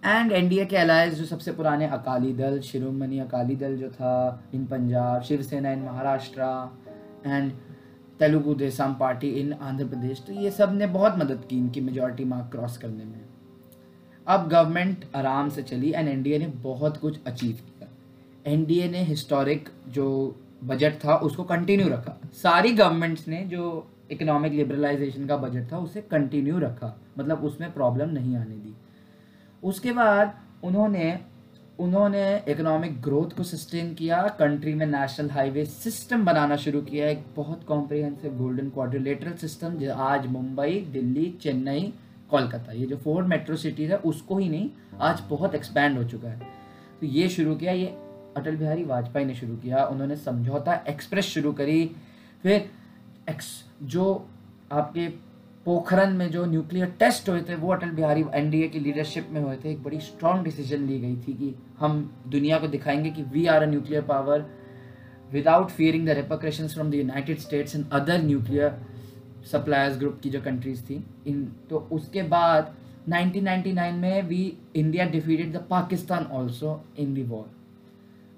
and 0.06 0.32
NDA 0.32 0.66
के 0.66 0.78
अलायंस 0.78 1.14
जो 1.14 1.26
सबसे 1.26 1.52
पुराने 1.52 1.88
अकाली 1.90 2.34
दल, 2.34 2.60
शिरोमणि 2.62 3.20
अकाली 3.20 3.56
दल 3.56 3.78
जो 3.78 3.90
था 3.90 4.44
in 4.54 4.66
Punjab 4.66 5.22
Shiv Sena 5.22 5.72
in 5.72 5.84
Maharashtra 5.84 6.42
and 7.26 7.52
Telugu 8.20 8.54
Desam 8.56 8.94
Party 9.00 9.30
in 9.40 9.54
Andhra 9.54 9.86
Pradesh 9.88 10.24
तो 10.28 10.34
ये 10.34 10.52
सबने 10.52 10.88
बहुत 10.88 11.18
मदद 11.18 11.46
की 11.50 11.58
इनकी 11.58 11.82
मेजोरिटी 11.82 12.26
मार्क 12.26 12.52
क्रॉस 12.52 12.78
करने 12.78 13.06
में। 13.06 13.22
अब 14.28 14.48
गवर्नमेंट 14.50 15.06
आराम 15.16 15.50
से 15.50 15.64
चली 15.64 15.92
एंड 15.92 16.08
एनडीए 16.10 16.38
ने 16.38 16.48
बहुत 16.64 16.98
कुछ 16.98 17.20
अचीव 17.28 17.56
किया। 17.56 17.77
एनडीए 18.48 18.92
ने 18.92 19.04
हिस्टोरिक 19.04 19.70
जो 19.88 20.36
बजट 20.64 20.94
था, 20.94 21.16
उसको 21.16 21.44
कंटिन्यू 21.44 21.90
रखा। 21.90 22.22
सारी 22.34 22.72
गवर्नमेंट्स 22.72 23.28
ने 23.28 23.44
जो 23.44 23.92
इकोनॉमिक 24.12 24.54
लिबरलाइजेशन 24.54 25.28
का 25.28 25.38
बजट 25.38 25.72
था, 25.72 25.78
उसे 25.78 26.02
कंटिन्यू 26.02 26.60
रखा। 26.60 27.02
मतलब 27.20 27.44
उसमें 27.44 27.74
प्रॉब्लम 27.74 28.10
नहीं 28.10 28.36
आने 28.36 28.56
दी। 28.56 28.74
उसके 29.64 29.92
बाद 29.92 30.40
उन्होंने 30.64 31.20
उन्होंने 31.80 32.44
इकोनॉमिक 32.48 33.02
ग्रोथ 33.02 33.38
को 33.38 33.44
सस्टेन 33.44 33.94
किया। 33.94 34.28
कंट्री 34.28 34.74
में 34.74 34.86
नेशनल 34.86 35.30
हाईवे 35.30 35.66
सिस्टम 35.66 36.26
बनाना 36.26 36.56
शुरू 36.56 36.82
किया। 36.82 37.10
एक 37.10 37.24
बहुत 37.36 37.64
कॉम्प्रिहेंसिव 37.64 38.34
गोल्डन 38.34 38.70
क्वाड्रिलेटरल 38.70 39.34
सिस्टम 39.34 39.70
जो 39.70 39.94
आज 39.94 40.28
मुंबई, 40.28 40.90
दिल्ली, 40.94 41.38
चेन्नई, 41.42 41.94
कोलकाता, 42.30 42.72
ये 42.72 42.86
जो 42.86 42.98
फोर 42.98 43.24
मेट्रो 43.24 43.56
सिटीज़ 43.56 43.92
है, 43.92 43.98
उसको 43.98 44.38
ही 44.38 44.50
नहीं, 44.50 44.70
आज 45.02 45.24
बहुत 45.30 45.56
एक्सपैंड 45.56 45.98
हो 45.98 46.04
चुका 46.04 46.30
है। 46.30 46.40
तो 47.02 47.06
ये 47.06 47.30
शुरू 47.30 47.56
किया। 47.56 47.72
ये 47.72 47.98
अटल 48.38 48.56
बिहारी 48.56 48.84
वाजपेयी 48.84 49.26
ने 49.26 49.36
शुरू 49.36 49.56
किया, 49.56 49.86
उन्होंने 49.86 50.16
समझौता 50.16 50.84
एक्सप्रेस 50.90 51.26
शुरू 51.26 51.52
करी, 51.52 51.86
फिर 52.44 52.70
एक्स, 53.30 53.48
जो 53.84 54.28
आपके 54.72 55.08
पोखरन 55.66 56.14
में 56.14 56.30
जो 56.32 56.46
न्यूक्लियर 56.46 56.88
टेस्ट 57.00 57.30
हुए 57.30 57.42
थे, 57.42 57.56
वो 57.56 57.74
अटल 57.74 57.90
बिहारी 57.90 58.24
एनडीए 58.34 58.68
की 58.68 58.80
लीडरशिप 58.80 59.28
में 59.32 59.42
हुए 59.42 59.56
थे। 59.56 59.72
एक 59.72 59.84
बड़ी 59.84 60.00
स्ट्रॉन्ग 60.00 60.44
डिसीज़न 60.44 60.86
ली 60.88 61.00
गई 61.00 61.16
थी 61.18 61.34
कि 61.34 61.54
हम 61.80 62.00
दुनिया 62.28 62.60
को 62.60 62.68
दिखाएँगे 62.68 63.10
कि 63.10 63.24
we 63.24 63.46
are 63.46 63.64
a 63.64 63.66
nuclear 63.66 64.02
power 64.02 64.46
without 65.32 65.70
fearing 65.70 66.06
the 66.08 66.10
repercussion 66.10 66.68
from 66.68 66.92
the 66.92 66.96
United 66.96 67.40
States 67.40 67.76
and 67.76 67.90
other 67.92 68.24
nuclear 68.24 68.78
suppliers 69.52 69.98
group 70.00 70.20
की 70.24 70.30
जो 70.30 70.42
कंट्रीज़ 70.42 70.84
थी। 70.84 71.04
इन 71.28 71.44
तो 71.70 71.88
उसके 71.92 72.24
बाद 72.24 72.74
1999 73.10 73.92
में 73.92 74.22
we 74.22 74.42
India 74.76 75.06
defeated 75.10 75.54
the 75.54 75.66
Pakistan 75.70 76.26
also 76.32 76.82
in 77.00 77.14
the 77.14 77.24
war 77.24 77.46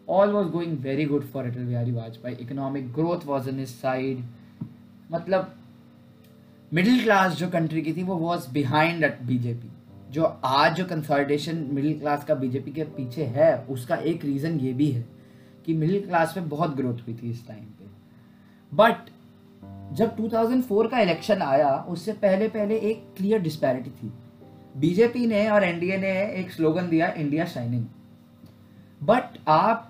all 0.10 0.32
was 0.32 0.48
going 0.48 0.78
very 0.80 1.06
good 1.06 1.24
for 1.24 1.46
Atal 1.46 1.66
Bihari 1.66 1.92
Vajpayee 1.92 2.36
economic 2.36 2.92
growth 2.94 3.26
was 3.26 3.50
in 3.50 3.60
इस 3.60 3.82
side 3.82 4.24
मतलब 5.12 5.54
middle 6.74 7.04
class 7.04 7.34
जो 7.34 7.48
कंट्री 7.50 7.82
की 7.82 7.94
थी, 7.94 8.04
वो 8.04 8.16
वॉज़ 8.16 8.52
बिहाइंड 8.52 9.06
बीजेपी 9.24 9.70
जो 10.12 10.24
आज 10.44 10.76
जो 10.76 10.86
कंसल्टेशन 10.86 11.68
मिडिल 11.72 12.00
क्लास 12.00 12.24
का 12.24 12.36
बीजेपी 12.36 12.72
के 12.72 12.84
पीछे 12.84 13.24
है, 13.24 13.56
उसका 13.66 13.96
एक 13.96 14.26
रीज़न 14.26 14.60
ये 14.60 14.74
भी 14.74 14.88
है 14.92 15.06
कि 15.66 15.74
मिडिल 15.74 16.06
क्लास 16.06 16.34
में 16.38 16.50
बहुत 16.50 16.76
ग्रोथ 16.76 17.08
हुई 17.08 17.16
थी 17.16 17.30
इस 17.30 17.48
टाइम 17.48 17.64
पे। 17.64 17.86
बट 18.72 19.10
जब 19.96 20.16
2004 20.16 20.88
का 20.92 21.00
इलेक्शन 21.00 21.42
आया, 21.42 21.86
उससे 21.90 22.14
पहले 22.14 22.48
पहले 22.48 22.78
एक 22.80 23.04
क्लियर 23.18 23.42
डिस्पैरिटी 23.42 23.90
थी। 23.90 24.12
बीजेपी 24.78 25.26
ने 25.28 25.48
और 25.50 25.64
एनडीए 25.64 25.98
ने 25.98 26.12
एक 26.34 26.52
स्लोगन 26.52 26.90
दिया 26.90 27.08
इंडिया 27.08 27.46
शाइनिंग 27.46 27.86
बट 29.04 29.38
आप 29.48 29.89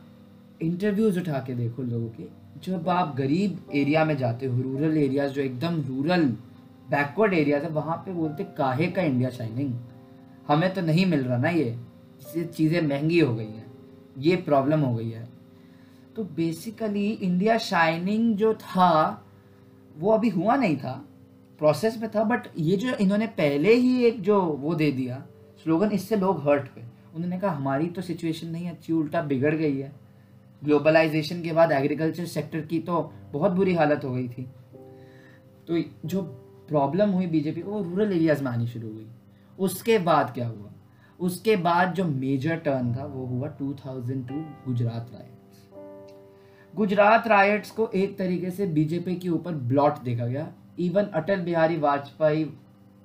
इंटरव्यूज़ 0.62 1.20
उठा 1.20 1.40
के 1.40 1.54
देखो 1.56 1.84
लोगों 1.84 2.10
के। 2.10 2.24
जब 2.64 2.90
आप 2.90 3.16
गरीब 3.16 3.60
एरिया 3.76 4.04
में 4.06 4.16
जाते 4.18 4.46
हो 4.46 4.62
रूरल 4.62 4.98
एरियाज़ 4.98 5.32
जो 5.34 5.42
एकदम 5.42 5.82
रूरल 5.82 6.26
बैकवर्ड 6.90 7.34
एरिया 7.34 7.60
था 7.64 7.68
वहाँ 7.68 7.96
पे 7.98 8.14
बोलते 8.14 8.44
काहे 8.58 8.88
का 8.88 9.02
इंडिया 9.02 9.30
शाइनिंग 9.30 9.74
हमें 10.48 10.74
तो 10.74 10.82
नहीं 10.82 11.06
मिल 11.06 11.24
रहा 11.24 11.38
ना 11.38 11.50
ये। 11.50 11.78
चीज़ें 12.48 12.82
महँगी 12.82 13.20
हो 13.20 13.34
गई 13.36 13.46
हैं। 13.46 13.66
ये 14.18 14.36
प्रॉब्लम 14.36 14.80
हो 14.80 14.96
गई 14.96 15.10
है। 15.10 15.28
तो 16.16 16.24
बेसिकली 16.36 17.10
इंडिया 17.10 17.58
शाइनिंग 17.58 18.36
जो 18.36 18.54
था, 18.54 19.26
वो 19.98 20.12
अभी 20.12 20.30
हुआ 20.30 20.56
नहीं 20.56 20.78
था। 20.78 20.94
प्रोसेस 21.60 21.98
में 22.02 22.10
था 22.12 22.24
बट 22.24 22.48
ये 22.58 22.76
जो 22.78 22.96
इन्होंने 22.96 23.28
पहले 23.28 23.74
ही 23.74 24.04
एक 24.06 24.22
जो 24.22 24.42
वो 24.42 24.76
दे 24.76 24.92
दिया 24.92 25.24
स्लोगन 25.64 25.92
इससे 25.92 26.16
लोग 26.16 26.40
हर्ट 26.40 26.68
हुए। 26.76 26.84
उन्होंने 27.16 27.40
कहा, 27.40 27.52
हमारी 27.52 27.88
तो 27.88 28.02
सिचुएशन 28.02 28.48
नहीं 28.48 28.70
अच्छी, 28.70 28.94
उल्टा 28.94 29.22
बिगड़ 29.22 29.56
गई 29.56 29.78
है। 29.78 29.92
ग्लोबलाइजेशन 30.64 31.42
के 31.42 31.52
बाद 31.52 31.72
एग्रीकल्चर 31.72 32.26
सेक्टर 32.26 32.62
की 32.62 32.80
तो 32.80 33.14
बहुत 33.32 33.52
बुरी 33.52 33.74
हालत 33.74 34.06
हो 34.06 34.12
गई 34.12 34.28
थी। 34.30 34.50
तो 35.68 35.84
जो 36.06 36.22
प्रॉब्लम 36.70 37.10
हुई 37.10 37.28
बीजेपी 37.28 37.62
को, 37.62 37.72
वो 37.72 37.84
रूरल 37.84 38.12
एरियाज़ 38.12 38.44
में 38.44 38.52
आनी 38.52 38.68
शुरू 38.68 38.94
हुई। 38.94 39.08
उसके 39.60 39.98
बाद 40.00 40.34
क्या 40.34 40.48
हुआ? 40.48 40.72
उसके 41.20 41.56
बाद 41.56 41.94
जो 41.94 42.06
मेजर 42.06 42.56
टर्न 42.56 42.96
था, 42.96 43.06
वो 43.06 43.26
हुआ 43.26 43.48
2002 43.48 44.46
गुजरात 44.68 45.12
राइट्स 45.14 45.70
गुजरात 46.76 47.28
राइट्स 47.28 47.72
को 47.72 47.90
एक 47.96 48.18
तरीके 48.18 48.52
से 48.52 48.66
बीजेपी 48.68 49.16
के 49.16 49.30
ऊपर 49.30 49.52
ब्लॉट 49.52 50.02
देखा 50.02 50.26
गया। 50.26 50.54
Even 50.80 51.04
Atal 51.04 51.36
Bihari 51.36 51.78
Vajpayee 51.78 52.44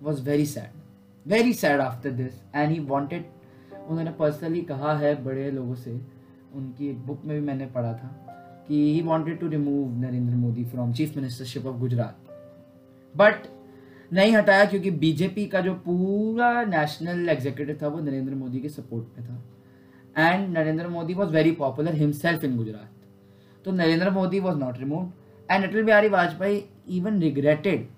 was 0.02 0.22
very 0.22 0.46
sad 0.46 0.70
very 1.26 1.52
sad 1.52 1.80
after 1.80 2.10
this 2.10 2.32
and 2.54 2.72
he 2.72 2.80
wanted 2.80 3.24
उन्होंने 3.88 4.10
पर्सनली 4.10 4.62
कहा 4.62 4.96
है 4.96 5.24
बड़े 5.24 5.50
लोगों 5.50 5.74
से 5.74 6.13
उनकी 6.54 6.88
एक 6.90 7.06
बुक 7.06 7.24
में 7.24 7.40
भी 7.40 7.46
मैंने 7.46 7.66
पढ़ा 7.66 7.92
था 7.92 8.08
कि 8.68 8.74
he 8.94 9.00
wanted 9.02 9.38
to 9.40 9.48
remove 9.48 9.96
Narendra 10.00 10.34
Modi 10.36 10.64
from 10.64 10.92
chief 10.92 11.16
ministership 11.16 11.66
of 11.66 11.76
Gujarat 11.76 12.16
but 13.14 13.46
नहीं 14.12 14.32
हटाया 14.36 14.64
क्योंकि 14.64 14.90
बीजेपी 14.90 15.46
का 15.46 15.60
जो 15.60 15.74
पूरा 15.74 16.50
नेशनल 16.64 17.28
एग्जीक्यूटिव 17.28 17.78
था 17.82 17.88
वो 17.88 18.00
नरेंद्र 18.00 18.34
मोदी 18.34 18.60
के 18.60 18.68
सपोर्ट 18.68 19.18
में 19.18 19.28
था. 19.28 19.42
And 20.16 20.56
Narendra 20.58 20.88
Modi 20.88 21.14
was 21.14 21.30
very 21.30 21.52
popular 21.52 21.94
himself 21.94 22.44
in 22.44 22.56
Gujarat 22.56 22.90
तो 23.64 23.72
Narendra 23.72 24.10
Modi 24.10 24.40
was 24.40 24.58
not 24.58 24.78
remove 24.78 25.12
and 25.50 25.64
Atal 25.64 25.82
Bihari 25.82 26.08
Vajpayee 26.08 26.64
even 26.88 27.20
regretted 27.20 27.88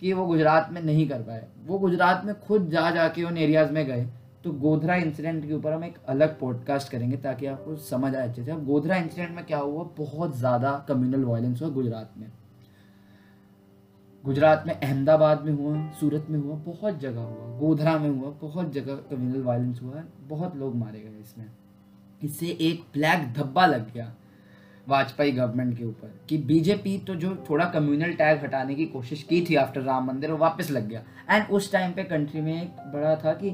कि 0.00 0.12
वो 0.12 0.26
गुजरात 0.26 0.68
में 0.72 0.82
नहीं 0.82 1.08
कर 1.08 1.22
पाए. 1.22 1.46
वो 1.66 1.78
गुजरात 1.78 2.22
में 2.24 2.34
खुद 2.40 2.68
जा 2.70 2.90
जाके 2.90 3.22
उन 3.24 3.36
एरियाज़ 3.38 3.72
में 3.72 3.84
गए. 3.86 4.06
तो 4.46 4.52
गोधरा 4.52 4.94
इंसिडेंट 4.94 5.46
के 5.46 5.52
ऊपर 5.54 5.72
हम 5.72 5.84
एक 5.84 5.94
अलग 6.08 6.38
पॉडकास्ट 6.40 6.90
करेंगे 6.90 7.16
ताकि 7.16 7.46
आपको 7.46 7.74
समझ 7.76 8.14
आए 8.14 8.28
अच्छे 8.28 8.42
से। 8.44 8.50
अब 8.50 8.64
गोधरा 8.66 8.96
इंसिडेंट 8.96 9.34
में 9.36 9.44
क्या 9.46 9.58
हुआ? 9.58 9.84
बहुत 9.98 10.36
ज़्यादा 10.38 10.72
कम्युनल 10.88 11.24
वायलेंस 11.24 11.62
हुआ 11.62 11.70
गुजरात 11.70 12.12
में। 12.16 12.30
गुजरात 14.24 14.64
में 14.66 14.72
अहमदाबाद 14.74 15.44
में 15.44 15.52
हुआ, 15.52 15.90
सूरत 16.00 16.26
में 16.30 16.38
हुआ, 16.38 16.56
बहुत 16.56 17.00
जगह 17.00 17.20
हुआ। 17.20 17.58
गोधरा 17.58 17.98
में 17.98 18.08
हुआ, 18.10 18.30
बहुत 18.40 18.72
जगह 18.72 18.94
कम्युनल 19.10 19.42
वायलेंस 19.42 19.82
हुआ 19.82 20.04
बहुत 20.28 20.56
लोग 20.56 20.76
मारे 20.76 21.00
गए 21.00 21.20
इसमें। 21.20 21.50
इससे 22.22 22.56
एक 22.62 22.84
ब्लैक 22.92 23.32
धब्बा 23.32 23.66
लग 23.66 23.92
गया 23.92 24.12
वाजपेयी 24.88 25.32
गवर्नमेंट 25.32 25.76
के 25.78 25.84
ऊपर 25.84 26.18
कि 26.28 26.38
बीजेपी 26.38 26.98
तो 26.98 27.14
जो 27.14 27.36
थोड़ा 27.50 27.64
कम्युनल 27.70 28.12
टैग 28.14 28.44
हटाने 28.44 28.74
की 28.74 28.86
कोशिश 28.86 29.22
की 29.22 29.44
थी 29.46 29.54
आफ्टर 29.56 29.80
राम 29.82 30.06
मंदिर, 30.06 30.30
वो 30.30 30.36
वापस 30.38 30.70
लग 30.70 30.88
गया। 30.88 31.02
एंड 31.30 31.50
उस 31.50 31.72
टाइम 31.72 31.92
पे 31.92 32.04
कंट्री 32.04 32.40
में 32.40 32.62
एक 32.62 32.92
बड़ा 32.92 33.16
था 33.16 33.32
कि 33.34 33.50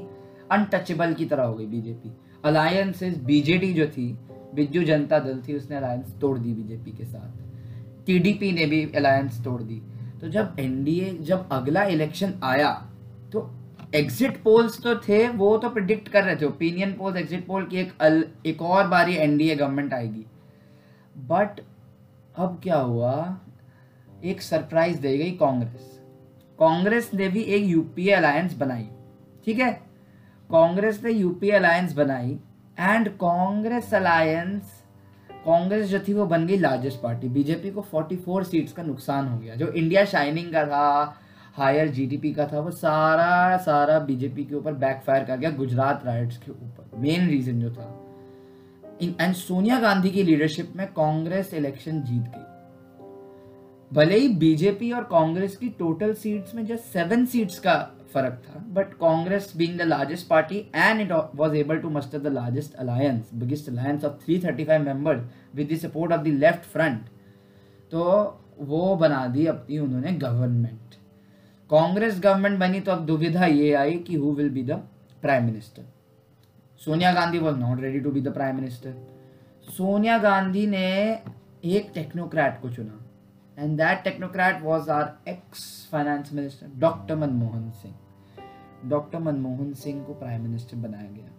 अनटचेबल 0.51 1.13
की 1.13 1.25
तरह 1.25 1.43
हो 1.43 1.53
गई 1.53 1.65
बीजेपी 1.65 2.11
अलायंसेस 2.45 3.17
बीजेडी 3.17 3.73
जो 3.73 3.85
थी 3.87 4.11
बिजू 4.55 4.83
जनता 4.83 5.19
दल 5.19 5.41
थी 5.47 5.55
उसने 5.55 5.75
अलायंस 5.75 6.13
तोड़ 6.21 6.37
दी 6.39 6.53
बीजेपी 6.53 6.91
के 6.91 7.05
साथ। 7.05 8.05
टीडीपी 8.05 8.51
ने 8.51 8.65
भी 8.65 8.83
अलायंस 8.95 9.43
तोड़ 9.43 9.61
दी। 9.61 9.81
तो 10.21 10.27
जब 10.27 10.55
एनडीए 10.59 11.13
जब 11.21 11.49
अगला 11.51 11.83
इलेक्शन 11.83 12.33
आया 12.43 12.71
तो 13.33 13.49
एग्जिट 13.95 14.41
पोल्स 14.43 14.81
तो 14.81 14.95
थे 14.95 15.27
वो 15.27 15.57
तो 15.57 15.69
प्रिडिक्ट 15.69 16.07
कर 16.07 16.23
रहे 16.23 16.35
थे 16.35 16.45
ओपिनियन 16.45 16.93
पोल्स 16.93 17.17
एग्जिट 17.17 17.45
पोल 17.47 17.65
की 17.65 17.77
एक 17.77 17.93
अल, 18.01 18.23
एक 18.45 18.61
और 18.61 18.87
बारी 18.87 19.15
एनडीए 19.15 19.55
गवर्नमेंट 19.55 19.93
आएगी। 19.93 20.25
बट 21.17 21.61
अब 22.35 22.59
क्या 22.63 22.77
हुआ? 22.77 23.39
एक 24.25 24.41
सरप्राइज़ 24.41 24.99
दे 24.99 25.17
गई 25.17 25.31
कांग्रेस। 25.31 25.99
कांग्रेस 26.59 27.11
ने 27.13 27.27
भी 27.27 27.41
एक 27.41 27.63
यूपीए 27.63 28.11
अलायंस 28.11 28.57
बनाई। 28.57 28.87
ठीक 29.45 29.59
है? 29.59 29.82
कांग्रेस 30.53 31.03
ने 31.03 31.11
यूपीए 31.11 31.51
अलायंस 31.51 31.93
बनाई 31.93 32.39
एंड 32.79 33.09
कांग्रेस 33.09 33.93
अलायंस, 33.93 34.83
कांग्रेस 35.45 35.87
जो 35.87 35.99
थी 35.99 36.13
वो 36.13 36.25
बन 36.25 36.45
गई 36.47 36.57
लार्जेस्ट 36.57 37.01
पार्टी 37.01 37.29
बीजेपी 37.29 37.71
को 37.71 37.81
44 37.81 38.43
सीट्स 38.43 38.73
का 38.73 38.83
नुकसान 38.83 39.27
हो 39.27 39.37
गया. 39.37 39.55
जो 39.55 39.67
इंडिया 39.67 40.05
शाइनिंग 40.05 40.51
का 40.51 40.65
था 40.65 41.15
हायर 41.53 41.87
जीडीपी 41.87 42.33
का 42.33 42.47
था, 42.47 42.59
वो 42.59 42.71
सारा 42.71 43.57
सारा 43.57 43.99
बीजेपी 43.99 44.43
के 44.43 44.55
ऊपर 44.55 44.73
बैकफायर 44.73 45.23
कर 45.23 45.37
गया 45.37 45.49
गुजरात 45.49 46.05
राइट्स 46.05 46.37
के 46.37 46.51
ऊपर. 46.51 46.97
मेन 46.97 47.27
रीजन 47.27 47.59
जो 47.59 47.71
था. 47.71 47.99
एंड 49.25 49.33
सोनिया 49.33 49.79
गांधी 49.79 50.09
की 50.09 50.23
लीडरशिप 50.23 50.73
में 50.75 50.87
कांग्रेस 50.87 51.53
इलेक्शन 51.53 52.01
जीत 52.01 52.23
गई. 52.23 52.45
भले 53.93 54.17
ही 54.17 54.27
बीजेपी 54.27 54.91
और 54.91 55.03
कांग्रेस 55.03 55.57
की 55.57 55.69
टोटल 55.69 56.13
सीट्स 56.13 56.55
में 56.55 56.65
जस्ट 56.65 56.83
सेवन 56.83 57.25
सीट्स 57.25 57.59
का 57.59 57.91
फ़र्क 58.13 58.41
था। 58.45 58.59
But 58.73 58.93
Congress 58.99 59.51
being 59.57 59.77
the 59.79 59.81
largest 59.83 60.27
party 60.27 60.57
and 60.75 61.01
it 61.01 61.11
was 61.35 61.55
able 61.55 61.77
to 61.77 61.89
muster 61.89 62.19
the 62.19 62.33
largest 62.33 62.75
alliance 62.75 63.29
biggest 63.35 63.69
alliance 63.69 64.05
of 64.05 64.25
335 64.25 64.79
members 64.81 65.23
with 65.55 65.71
the 65.73 65.77
support 65.79 66.13
of 66.13 66.21
the 66.21 66.33
left 66.37 66.65
front 66.73 67.05
तो 67.91 68.03
वो 68.59 68.95
बना 68.95 69.25
दी 69.27 69.45
अपनी 69.45 69.77
उन्होंने 69.79 70.11
government 70.19 70.95
Congress 71.69 72.19
government 72.19 72.59
बनी 72.59 72.79
तो 72.79 72.91
अब 72.91 73.05
दुविधा 73.05 73.45
ये 73.45 73.73
आई 73.73 73.97
कि 74.07 74.15
who 74.15 74.31
will 74.31 74.49
be 74.49 74.63
the 74.63 74.81
prime 75.21 75.45
minister 75.45 75.85
Sonia 76.81 77.11
Gandhi 77.13 77.39
was 77.39 77.57
not 77.57 77.81
ready 77.81 77.99
to 77.99 78.11
be 78.11 78.21
the 78.21 78.33
prime 78.33 78.55
minister 78.55 78.95
Sonia 79.67 80.17
Gandhi 80.17 80.65
ने 80.67 80.87
एक 81.65 81.91
टेक्नोक्रेट 81.93 82.59
को 82.61 82.69
चुना। 82.69 82.99
And 83.57 83.77
that 83.77 84.03
technocrat 84.03 84.61
was 84.61 84.89
our 84.91 85.29
ex 85.29 85.63
finance 85.91 86.33
minister 86.33 86.79
doctor 86.79 87.15
Manmohan 87.15 87.69
Singh 87.71 87.93
doctor 88.85 89.19
Manmohan 89.19 89.73
Singh 89.75 90.03
को 90.03 90.13
prime 90.13 90.41
minister 90.41 90.77
बनाया 90.77 91.09
गया। 91.11 91.29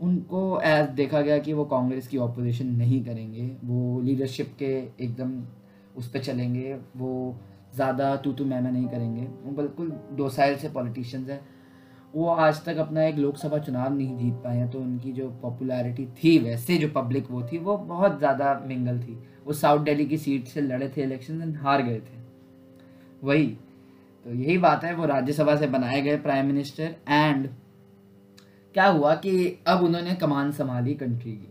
उनको 0.00 0.60
as 0.60 0.88
देखा 0.90 1.20
गया 1.20 1.38
कि 1.38 1.52
वो 1.52 1.64
कांग्रेस 1.64 2.08
की 2.08 2.18
ऑपोजिशन 2.18 2.66
नहीं 2.76 3.02
करेंगे, 3.04 3.50
वो 3.64 4.00
लीडरशिप 4.00 4.54
के 4.58 4.74
एकदम 5.00 5.42
उस 5.96 6.10
पर 6.10 6.20
चलेंगे, 6.20 6.74
वो 6.96 7.36
ज़्यादा 7.74 8.14
तू 8.16 8.32
तू 8.32 8.44
मैं 8.44 8.60
मैं 8.60 8.72
नहीं 8.72 8.86
करेंगे। 8.86 9.22
वो 9.22 9.52
बिल्कुल 9.52 9.90
दो 10.12 10.28
साइड 10.28 10.58
से 10.58 10.68
पॉलिटिशियंस 10.68 11.28
हैं। 11.28 11.40
वो 12.14 12.26
आज 12.28 12.64
तक 12.64 12.76
अपना 12.76 13.02
एक 13.02 13.16
लोकसभा 13.16 13.58
चुनाव 13.58 13.94
नहीं 13.94 14.16
जीत 14.18 14.34
पाए 14.34 14.56
हैं 14.56 14.70
तो 14.70 14.80
उनकी 14.80 15.12
जो 15.12 15.28
पॉपुलैरिटी 15.42 16.06
थी, 16.16 16.38
वैसे 16.38 16.76
जो 16.78 16.88
पब्लिक 16.94 17.30
वो 17.30 17.42
थी, 17.42 17.58
वो 17.58 17.76
बहुत 17.78 18.18
ज़्यादा 18.18 18.54
मिंगल 18.66 18.98
थी। 19.00 19.18
वो 19.46 19.52
साउथ 19.52 19.84
दिल्ली 19.84 20.04
की 20.06 20.18
सीट 20.18 20.46
से 20.46 20.60
लड़े 20.60 20.92
थे 20.96 21.02
इलेक्शन 21.02 21.54
हार 21.56 21.82
गए 21.82 22.00
थे। 22.00 22.20
वही 23.22 23.56
तो 24.24 24.34
यही 24.34 24.58
बात 24.58 24.84
है, 24.84 24.94
वो 24.94 25.06
राज्यसभा 25.06 25.56
से 25.56 25.66
बनाए 25.66 26.02
गए 26.02 26.16
प्राइम 26.16 26.46
मिनिस्टर 26.46 26.94
एंड 27.08 27.48
क्या 28.74 28.86
हुआ 28.86 29.14
कि 29.14 29.58
अब 29.66 29.82
उन्होंने 29.84 30.14
कमान 30.14 30.52
संभाली 30.52 30.94
कंट्री 30.94 31.32
की। 31.32 31.48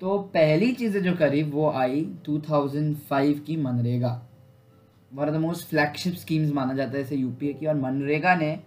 तो 0.00 0.18
पहली 0.18 0.72
चीज़ें 0.72 1.02
जो 1.02 1.14
करी, 1.14 1.42
वो 1.42 1.70
आई 1.70 2.04
2005 2.24 3.40
की 3.40 3.56
MNREGA. 3.56 4.28
One 5.14 5.28
of 5.28 5.34
the 5.34 5.38
most 5.38 5.68
flagship 5.68 6.14
schemes 6.14 6.52
माना 6.52 6.74
जाता 6.74 6.96
है 6.96 7.00
इसे 7.00 7.16
यूपीए 7.16 7.52
की, 7.52 7.66
और 7.66 7.74
मनरेगा 7.74 8.34
ने 8.34 8.60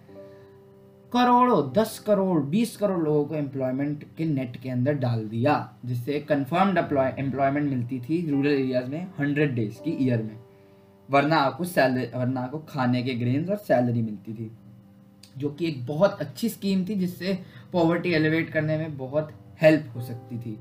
करोड़ों, 1.12 1.72
दस 1.72 1.98
करोड़, 1.98 2.40
बीस 2.42 2.76
करोड़ 2.76 3.00
लोगों 3.00 3.24
को 3.24 3.34
एम्प्लॉयमेंट 3.34 4.04
के 4.18 4.24
नेट 4.24 4.56
के 4.56 4.70
अंदर 4.70 4.92
डाल 4.92 5.28
दिया, 5.28 5.72
जिससे 5.84 6.20
कंफर्म्ड 6.20 6.78
एम्प्लॉयमेंट 7.18 7.70
मिलती 7.70 8.00
थी 8.00 8.30
रूरल 8.30 8.50
एरियाज़ 8.50 8.90
में 8.90 9.06
हंड्रेड 9.20 9.54
डेज़ 9.54 9.80
की 9.82 9.96
ईयर 10.06 10.22
में। 10.22 10.39
वरना 11.10 11.36
आपको 11.36 11.64
सैलरी 11.64 12.06
वरना 12.14 12.40
आपको 12.40 12.58
खाने 12.68 13.02
के 13.02 13.14
ग्रेन्स 13.14 13.48
और 13.50 13.56
सैलरी 13.56 14.02
मिलती 14.02 14.34
थी, 14.34 14.50
जो 15.38 15.48
कि 15.50 15.66
एक 15.68 15.84
बहुत 15.86 16.20
अच्छी 16.20 16.48
स्कीम 16.48 16.84
थी, 16.84 16.94
जिससे 16.94 17.38
पॉवर्टी 17.72 18.12
एलिवेट 18.12 18.50
करने 18.50 18.76
में 18.78 18.96
बहुत 18.98 19.32
हेल्प 19.62 19.92
हो 19.96 20.02
सकती 20.02 20.38
थी। 20.38 20.58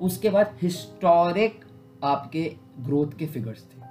उसके 0.00 0.30
बाद 0.30 0.56
हिस्टोरिक 0.62 1.60
आपके 2.04 2.52
ग्रोथ 2.80 3.18
के 3.18 3.26
फिगर्स 3.26 3.64
थे। 3.64 3.86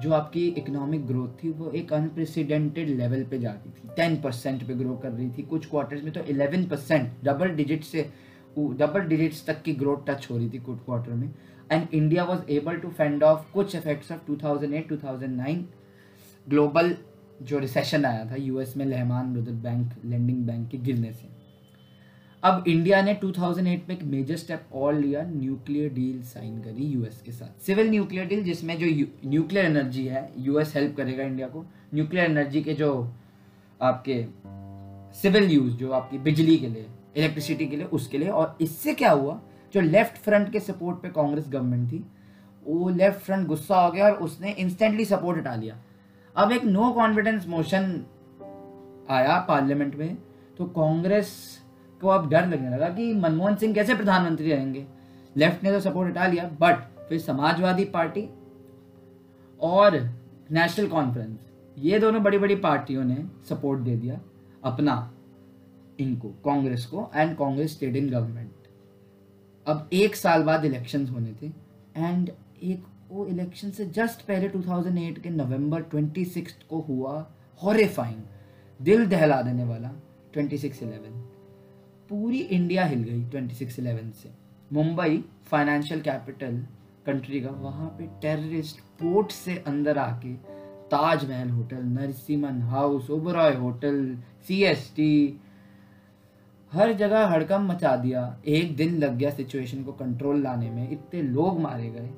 जो 0.00 0.12
आपकी 0.12 0.46
इकोनॉमिक 0.48 1.06
ग्रोथ 1.06 1.28
थी, 1.42 1.48
वो 1.48 1.70
एक 1.70 1.92
अनप्रेसिडेंटेड 1.92 2.88
लेवल 2.88 3.22
पे 3.24 3.38
जाती 3.38 3.70
थी। 3.70 3.88
टेन 3.96 4.20
परसेंट 4.20 4.66
पे 4.66 4.74
ग्रो 4.74 4.96
कर 4.96 5.10
रही 5.10 5.30
थी। 5.30 5.42
कुछ 5.42 5.66
क्वार्टर्स 5.66 6.02
में 6.04 6.12
तो 6.12 6.20
इलेवन 6.24 6.64
परसेंट 6.64 7.10
डबल 7.24 7.50
डिजिट 7.50 7.84
से 7.84 8.10
डबल 8.58 9.00
डिजिट्स 9.00 9.44
तक 9.46 9.62
की 9.62 9.72
ग्रोथ 9.72 10.06
टच 10.06 10.26
हो 10.30 10.36
रही 10.36 10.48
थी 10.50 10.58
कुछ 10.58 10.78
क्वार्टर 10.78 11.12
में। 11.12 11.30
And 11.72 11.86
India 11.94 12.24
was 12.24 12.50
able 12.50 12.76
to 12.76 12.88
fend 12.88 13.22
off 13.22 13.52
कुछ 13.52 13.74
इफेक्ट्स 13.76 14.12
ऑफ़ 14.12 14.26
2008 14.30 14.88
2009 14.88 15.56
ग्लोबल 16.48 16.96
जो 17.42 17.58
रिसेशन 17.58 18.04
आया 18.04 18.30
था 18.30 18.34
यूएस 18.34 18.76
में 18.76 18.86
Lehman 18.86 19.32
brother 19.32 19.52
bank 19.52 19.92
lending 20.04 20.46
bank 20.46 20.68
के 20.68 20.78
गिरने 20.78 21.12
से। 21.12 21.28
अब 22.42 22.64
इंडिया 22.68 23.02
ने 23.02 23.14
2008 23.14 23.88
में 23.88 23.96
एक 23.96 24.02
मेजर 24.02 24.36
स्टेप 24.36 24.62
और 24.72 24.94
लिया 24.94 25.22
न्यूक्लियर 25.22 25.92
डील 25.92 26.22
साइन 26.22 26.60
करी 26.62 26.86
यूएस 26.86 27.22
के 27.22 27.32
साथ। 27.32 27.62
सिविल 27.62 27.90
न्यूक्लियर 27.90 28.26
डील 28.26 28.44
जिसमें 28.44 28.78
जो 28.78 28.86
न्यूक्लियर 29.28 29.66
एनर्जी 29.66 30.06
है 30.06 30.32
यूएस 30.38 30.76
हेल्प 30.76 30.96
करेगा 30.96 31.24
इंडिया 31.24 31.48
को। 31.48 31.64
न्यूक्लियर 31.94 32.30
एनर्जी 32.30 32.62
के 32.62 32.74
जो 32.74 33.12
आपके 33.82 34.24
सिविल 35.20 35.50
यूज़ 35.50 35.74
जो 35.74 35.90
आपकी 35.92 36.18
बिजली 36.18 36.56
के 36.56 36.68
लिए 36.68 36.86
इलेक्ट्रिसिटी 37.16 37.66
के 37.66 37.76
लिए, 37.76 37.84
उसके 37.84 38.18
लिए। 38.18 38.28
और 38.28 38.58
इससे 38.60 38.94
क्या 38.94 39.10
हुआ? 39.10 39.40
जो 39.72 39.80
लेफ़्ट 39.80 40.16
फ्रंट 40.18 40.50
के 40.52 40.60
सपोर्ट 40.60 40.98
पे 41.02 41.08
कांग्रेस 41.10 41.48
गवर्नमेंट 41.48 41.90
थी, 41.92 42.04
वो 42.62 42.88
लेफ़्ट 42.90 43.20
फ्रंट 43.20 43.46
गुस्सा 43.48 43.80
हो 43.80 43.90
गया 43.92 44.08
और 44.08 44.16
उसने 44.18 44.50
इंस्टेंटली 44.50 45.04
सपोर्ट 45.04 45.38
हटा 45.38 45.54
लिया। 45.54 45.76
अब 46.36 46.52
एक 46.52 46.64
नो 46.64 46.90
कॉन्फिडेंस 46.92 47.46
मोशन 47.48 48.04
आया 49.10 49.38
पार्लियामेंट 49.48 49.94
में 49.94 50.16
तो 50.58 50.64
कांग्रेस 50.76 51.30
को 52.00 52.08
अब 52.08 52.28
डर 52.30 52.46
लगने 52.46 52.70
लगा 52.70 52.88
कि 52.88 53.12
मनमोहन 53.14 53.56
सिंह 53.56 53.74
कैसे 53.74 53.94
प्रधानमंत्री 53.94 54.52
रहेंगे। 54.52 54.86
लेफ़्ट 55.36 55.64
ने 55.64 55.72
तो 55.72 55.80
सपोर्ट 55.80 56.10
हटा 56.10 56.26
लिया 56.26 56.44
बट 56.60 56.82
फिर 57.08 57.18
समाजवादी 57.20 57.84
पार्टी 57.84 58.28
और 59.60 59.98
नेशनल 60.50 60.86
कॉन्फ्रेंस 60.88 61.38
ये 61.78 61.98
दोनों 61.98 62.22
बड़ी 62.22 62.38
बड़ी 62.38 62.56
पार्टियों 62.56 63.04
ने 63.04 63.16
सपोर्ट 63.48 63.80
दे 63.80 63.96
दिया 63.96 64.20
अपना, 64.64 65.12
इनको, 65.98 66.28
कांग्रेस 66.44 66.86
को 66.86 67.10
and 67.14 67.36
Congress 67.36 67.72
stayed 67.72 67.96
in 67.96 68.10
government 68.10 68.50
अब 69.66 69.88
एक 69.92 70.16
साल 70.16 70.42
बाद 70.42 70.64
इलेक्शंस 70.64 71.10
होने 71.10 71.32
थे 71.42 71.46
एंड 71.96 72.30
एक 72.62 72.84
वो 73.10 73.26
इलेक्शन 73.26 73.70
से 73.70 73.84
जस्ट 73.86 74.22
पहले 74.22 74.48
2008 74.48 75.18
के 75.22 75.30
नवंबर 75.30 75.82
26 75.94 76.50
को 76.70 76.80
हुआ 76.80 77.12
हॉरिफाइंग 77.62 78.22
दिल 78.82 79.06
दहला 79.06 79.40
देने 79.42 79.64
वाला 79.64 79.90
2611 80.36 81.20
पूरी 82.08 82.38
इंडिया 82.38 82.84
हिल 82.84 83.02
गई 83.02 83.24
ट्वेंटी 83.24 83.54
सिक्स 83.54 83.78
इलेवन 83.78 84.10
से। 84.10 84.30
मुंबई 84.72 85.24
फाइनेंशियल 85.50 86.00
कैपिटल 86.00 86.56
कंट्री 87.06 87.40
का, 87.40 87.50
वहाँ 87.50 87.88
पे 87.88 88.06
टेररिस्ट 88.22 88.80
पोर्ट 89.02 89.30
से 89.30 89.56
अंदर 89.66 89.98
आके 89.98 90.34
Taj Mahal 90.92 91.50
hotel 91.50 91.84
Nariman 91.84 92.62
house 92.62 93.10
Oberoi 93.10 93.54
hotel 93.54 94.18
CST 94.48 95.40
हर 96.72 96.92
जगह 96.92 97.26
हड़कम 97.26 97.68
मचा 97.68 97.96
दिया। 97.96 98.38
एक 98.46 98.76
दिन 98.76 98.98
लग 98.98 99.16
गया 99.16 99.30
सिचुएशन 99.30 99.84
को 99.84 99.92
कंट्रोल 99.92 100.42
लाने 100.42 100.70
में। 100.70 100.90
इतने 100.90 101.22
लोग 101.22 101.60
मारे 101.60 101.90
गए। 101.90 102.10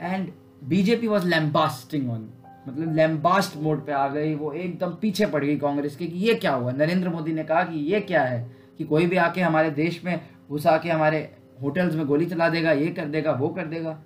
And 0.00 0.32
BJP 0.64 1.06
was 1.06 1.26
lambasting 1.26 2.10
on 2.10 2.30
मतलब 2.68 2.94
लैम्बास्ट 2.94 3.56
मोड 3.56 3.86
पे 3.86 3.92
आ 3.92 4.08
गई। 4.08 4.34
वो 4.34 4.52
एकदम 4.52 4.90
पीछे 4.90 5.26
पड़ 5.26 5.44
गई 5.44 5.56
कांग्रेस 5.56 5.96
के 5.96 6.06
कि 6.06 6.18
ये 6.18 6.34
क्या 6.34 6.54
हुआ? 6.54 6.72
नरेंद्र 6.72 7.08
मोदी 7.08 7.32
ने 7.32 7.44
कहा 7.44 7.62
कि 7.62 7.78
ये 7.78 8.00
क्या 8.00 8.22
है? 8.22 8.56
कि 8.78 8.84
कोई 8.84 9.06
भी 9.06 9.16
आके 9.16 9.40
हमारे 9.40 9.70
देश 9.70 10.04
में 10.04 10.20
घुस 10.48 10.66
आके 10.66 10.90
हमारे 10.90 11.36
होटल्स 11.62 11.94
में 11.94 12.06
गोली 12.06 12.26
चला 12.26 12.48
देगा, 12.48 12.72
ये 12.72 12.86
कर 12.86 13.04
देगा, 13.04 13.32
वो 13.32 13.48
कर 13.48 13.66
देगा। 13.66 14.02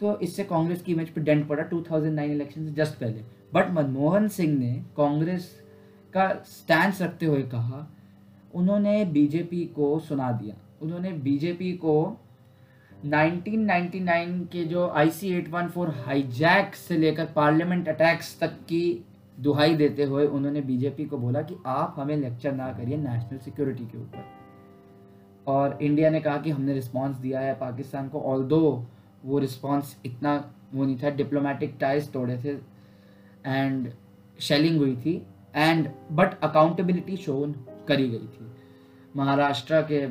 तो 0.00 0.20
इससे 0.20 0.44
कांग्रेस 0.44 0.82
की 0.82 0.92
इमेज 0.92 1.10
पे 1.10 1.20
डेंट 1.20 1.48
पड़ा 1.48 1.62
2009 1.62 2.30
इलेक्शन 2.30 2.66
से 2.66 2.72
जस्ट 2.72 2.94
पहले। 2.94 3.20
बट 3.54 3.70
मनमोहन 3.70 4.28
सिंह 4.28 4.58
ने 4.58 4.84
कांग्रेस 4.96 5.62
का 6.14 6.42
स्टैंड 6.44 6.94
रखते 7.00 7.26
हुए 7.26 7.42
कहा 7.42 7.95
उन्होंने 8.56 9.04
बीजेपी 9.04 9.64
को 9.76 9.98
सुना 9.98 10.30
दिया। 10.32 10.54
उन्होंने 10.82 11.12
बीजेपी 11.12 11.72
को 11.72 12.16
1999 13.04 14.46
के 14.52 14.64
जो 14.64 14.88
I 14.88 15.10
C 15.10 15.32
eight 15.34 15.48
one 15.48 15.68
four 15.68 15.90
hijack 16.06 16.74
से 16.74 16.96
लेकर 16.96 17.24
पार्लियामेंट 17.26 17.88
अटैक्स 17.88 18.38
तक 18.40 18.52
की 18.68 19.04
दुहाई 19.38 19.74
देते 19.74 20.04
हुए 20.04 20.26
उन्होंने 20.26 20.60
बीजेपी 20.60 21.04
को 21.04 21.18
बोला 21.18 21.42
कि 21.42 21.56
आप 21.66 21.94
हमें 21.98 22.16
लेक्चर 22.16 22.52
ना 22.52 22.72
करिए 22.72 22.96
नेशनल 22.96 23.38
सिक्योरिटी 23.38 23.84
के 23.84 23.98
ऊपर। 23.98 24.24
और 25.46 25.78
इंडिया 25.82 26.10
ने 26.10 26.20
कहा 26.20 26.36
कि 26.36 26.50
हमने 26.50 26.74
रिस्पांस 26.74 27.16
दिया 27.16 27.40
है 27.40 27.54
पाकिस्तान 27.54 28.08
को 28.08 28.20
ऑल 28.22 28.48
वो 29.24 29.38
रिस्पांस 29.38 29.96
इतना 30.06 30.34
वो 30.74 30.84
नहीं 30.84 30.98
था 31.02 31.10
डिप्लोमेटिक 31.10 31.76
टाइज 31.80 32.10
तोड़े 32.12 32.36
थे 32.44 32.52
एंड 33.46 33.90
शेलिंग 34.40 34.78
हुई 34.78 34.96
थी। 34.96 35.14
एंड 35.54 35.88
बट 36.12 36.38
अकाउंटेबिलिटी 36.40 37.16
शोन 37.16 37.54
करी 37.88 38.08
गई 38.08 38.26
थी। 38.28 38.50
महाराष्ट्र 39.16 39.82
के 39.82 40.04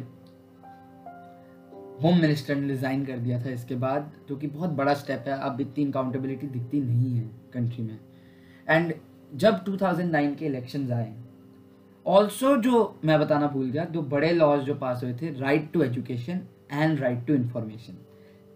होम 2.01 2.17
मिनिस्टर 2.19 2.55
ने 2.55 2.67
रिज़ाइन 2.67 3.05
कर 3.05 3.17
दिया 3.17 3.39
था 3.45 3.49
इसके 3.49 3.75
बाद, 3.75 4.11
जो 4.29 4.35
कि 4.35 4.47
बहुत 4.47 4.69
बड़ा 4.69 4.93
स्टेप 4.93 5.25
है। 5.27 5.37
अब 5.41 5.61
इतनी 5.61 5.85
अकाउंटेबिलिटी 5.85 6.47
दिखती 6.47 6.79
नहीं 6.81 7.15
है 7.17 7.29
कंट्री 7.53 7.83
में। 7.83 7.99
एंड 8.67 8.93
जब 9.33 9.63
2009 9.63 10.35
के 10.35 10.45
इलेक्शंस 10.45 10.91
आए 10.91 11.13
ऑल्सो 12.05 12.55
जो 12.57 12.99
मैं 13.05 13.19
बताना 13.19 13.47
भूल 13.47 13.69
गया 13.69 13.85
दो 13.85 14.01
बड़े 14.01 14.31
लॉज 14.31 14.63
जो 14.63 14.75
पास 14.75 15.03
हुए 15.03 15.13
थे 15.13 15.31
right 15.39 15.71
to 15.71 15.81
education 15.83 16.41
and 16.71 16.99
right 16.99 17.25
to 17.27 17.33
information 17.33 17.97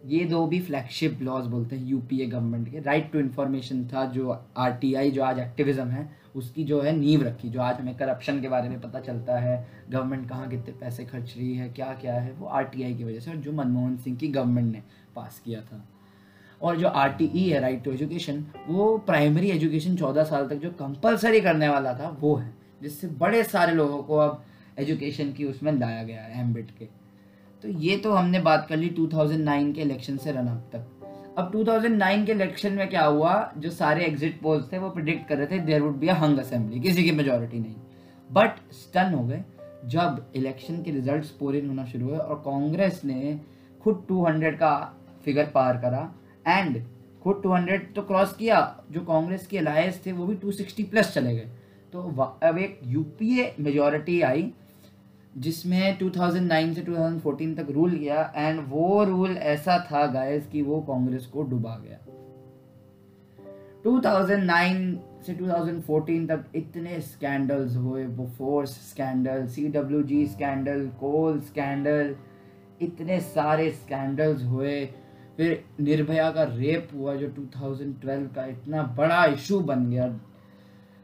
ये 0.05 0.23
दो 0.25 0.45
भी 0.47 0.59
फ्लैगशिप 0.61 1.21
लॉज 1.21 1.45
बोलते 1.45 1.75
हैं 1.75 1.85
यूपीए 1.85 2.25
गवर्नमेंट 2.25 2.71
के। 2.71 2.79
राइट 2.79 3.11
टू 3.11 3.19
इन्फॉर्मेशन 3.19 3.83
था 3.85 4.05
जो 4.05 4.37
आरटीआई 4.57 5.11
जो 5.11 5.23
आज 5.23 5.39
एक्टिविज्म 5.39 5.87
है, 5.87 6.09
उसकी 6.35 6.63
जो 6.63 6.81
है 6.81 6.95
नींव 6.97 7.23
रखी, 7.23 7.49
जो 7.49 7.61
आज 7.61 7.79
हमें 7.79 7.95
करप्शन 7.95 8.41
के 8.41 8.49
बारे 8.49 8.69
में 8.69 8.79
पता 8.81 8.99
चलता 8.99 9.37
है 9.39 9.67
गवर्नमेंट 9.89 10.27
कहाँ 10.29 10.49
कितने 10.49 10.73
पैसे 10.73 11.05
खर्च 11.05 11.33
रही 11.37 11.55
है, 11.55 11.69
क्या 11.69 11.93
क्या 11.93 12.13
है, 12.13 12.31
वो 12.33 12.47
आरटीआई 12.47 12.93
की 12.93 13.03
वजह 13.03 13.19
से, 13.19 13.31
और 13.31 13.37
जो 13.37 13.51
मनमोहन 13.51 13.97
सिंह 13.97 14.17
की 14.17 14.27
गवर्नमेंट 14.27 14.71
ने 14.73 14.83
पास 15.15 15.41
किया 15.45 15.61
था। 15.61 15.83
और 16.61 16.77
जो 16.77 16.87
आरटीई 16.87 17.49
है 17.49 17.59
राइट 17.59 17.83
टू 17.83 17.91
एजुकेशन 17.91 18.45
वो 18.67 18.97
प्राइमरी 18.97 19.49
एजुकेशन 19.49 19.95
चौदह 19.95 20.23
साल 20.23 20.47
तक 20.47 20.55
जो 20.55 20.69
कंपलसरी 20.69 21.41
करने 21.41 21.69
वाला 21.69 21.93
था, 21.93 22.17
वो 22.19 22.35
है, 22.35 22.53
जिससे 22.81 23.07
बड़े 23.07 23.43
सारे 23.43 23.73
लोगों 23.73 24.01
को 24.03 24.17
अब 24.17 24.43
एजुकेशन 24.79 25.31
की 25.33 25.45
उसमें 25.45 25.71
लाया 25.71 26.03
गया 26.03 26.21
है 26.21 26.41
एम्बिट 26.41 26.71
के। 26.79 26.98
तो 27.61 27.67
ये 27.67 27.97
तो 27.97 28.11
हमने 28.11 28.39
बात 28.39 28.65
कर 28.69 28.77
ली 28.77 28.89
2009 28.89 29.73
के 29.73 29.81
इलेक्शन 29.81 30.17
से 30.17 30.31
रन 30.31 30.47
अप 30.47 30.69
तक। 30.73 31.07
अब 31.37 31.51
2009 31.51 32.25
के 32.25 32.31
इलेक्शन 32.31 32.73
में 32.73 32.89
क्या 32.89 33.05
हुआ? 33.05 33.53
जो 33.57 33.69
सारे 33.69 34.05
एग्जिट 34.05 34.41
पोल्स 34.41 34.73
थे, 34.73 34.77
वो 34.77 34.89
प्रिडिक्ट 34.89 35.27
कर 35.27 35.37
रहे 35.37 35.47
थे 35.47 35.59
there 35.59 35.81
would 35.81 35.95
be 35.95 36.07
a 36.07 36.13
hung 36.13 36.37
assembly 36.37 36.79
किसी 36.79 37.03
की 37.03 37.11
मेजोरिटी 37.11 37.59
नहीं। 37.59 37.75
बट 38.31 38.73
स्टन 38.73 39.13
हो 39.13 39.25
गए। 39.25 39.43
जब 39.85 40.31
इलेक्शन 40.35 40.83
के 40.83 40.91
रिजल्ट्स 40.91 41.29
पूरे 41.29 41.65
होना 41.65 41.85
शुरू 41.85 42.05
हुए 42.05 42.17
और 42.17 42.35
कांग्रेस 42.35 43.01
ने 43.05 43.39
खुद 43.83 44.05
200 44.07 44.55
का 44.59 44.93
फिगर 45.25 45.45
पार 45.45 45.77
करा 45.77 46.13
एंड 46.47 46.83
खुद 47.23 47.41
200 47.45 47.95
तो 47.95 48.01
क्रॉस 48.01 48.33
किया। 48.33 48.83
जो 48.91 49.01
कांग्रेस 49.01 49.47
के 49.47 49.57
अलायंस 49.57 50.01
थे, 50.05 50.11
वो 50.11 50.25
भी 50.25 50.35
260 50.35 50.83
प्लस 50.83 51.13
चले 51.13 51.35
गए। 51.35 51.49
तो 51.93 51.99
अब 52.43 52.57
एक 52.57 52.79
यूपीए 52.83 53.55
मेजोरिटी 53.59 54.21
आई। 54.21 54.51
जिसमें 55.39 55.97
2009 55.99 56.73
से 56.73 56.81
2014 56.81 57.57
तक 57.57 57.67
रूल 57.71 57.97
किया 57.97 58.33
एंड 58.35 58.59
वो 58.67 59.03
रूल 59.03 59.31
ऐसा 59.31 59.87
था 59.91 60.05
गाइस 60.05 60.47
कि 60.47 60.61
वो 60.61 60.81
कांग्रेस 60.81 61.25
को 61.25 61.43
डुबा 61.43 61.77
गया। 61.77 61.97
2009 63.83 64.99
से 65.25 65.33
2014 65.33 66.27
तक 66.27 66.45
इतने 66.55 66.99
स्कैंडल्स 67.01 67.75
हुए 67.75 68.05
वो 68.05 68.25
force 68.27 68.69
scandal 68.69 69.47
C 69.47 69.67
W 69.67 70.01
G 70.03 70.27
scandal 70.27 70.87
coal 70.87 71.39
scandal 71.39 72.15
इतने 72.81 73.19
सारे 73.19 73.71
स्कैंडल्स 73.71 74.43
हुए। 74.43 74.85
फिर 75.37 75.63
निर्भया 75.79 76.31
का 76.31 76.43
रेप 76.43 76.89
हुआ, 76.95 77.15
जो 77.15 77.27
2012 77.27 78.27
का 78.35 78.45
इतना 78.45 78.83
बड़ा 78.83 79.25
इशू 79.25 79.59
बन 79.59 79.89
गया। 79.89 80.19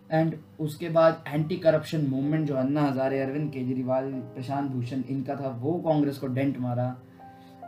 एंड 0.09 0.35
उसके 0.59 0.89
बाद 0.89 1.23
एंटी 1.27 1.55
करप्शन 1.57 2.05
मूवमेंट 2.07 2.47
जो 2.47 2.55
अन्ना 2.55 2.81
हजारे, 2.81 3.19
अरविंद 3.19 3.51
केजरीवाल, 3.51 4.11
प्रशांत 4.35 4.71
भूषण, 4.71 5.03
इनका 5.09 5.35
था, 5.35 5.49
वो 5.61 5.73
कांग्रेस 5.81 6.17
को 6.17 6.27
डेंट 6.27 6.59
मारा। 6.59 6.95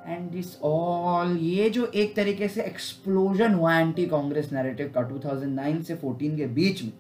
एंड 0.08 0.30
दिस 0.32 0.62
ऑल 0.62 1.38
ये 1.38 1.69
जो 1.69 1.86
एक 1.86 2.15
तरीके 2.15 2.47
से 2.47 2.63
एक्सप्लोजन 2.63 3.54
हुआ 3.54 3.78
एंटी 3.80 4.06
कांग्रेस 4.08 4.52
नैरेटिव 4.54 4.91
का 4.95 5.02
2009 5.04 5.82
से 5.84 5.95
14 5.95 6.38
के 6.38 6.45
बीच 6.47 6.84
में 6.84 6.91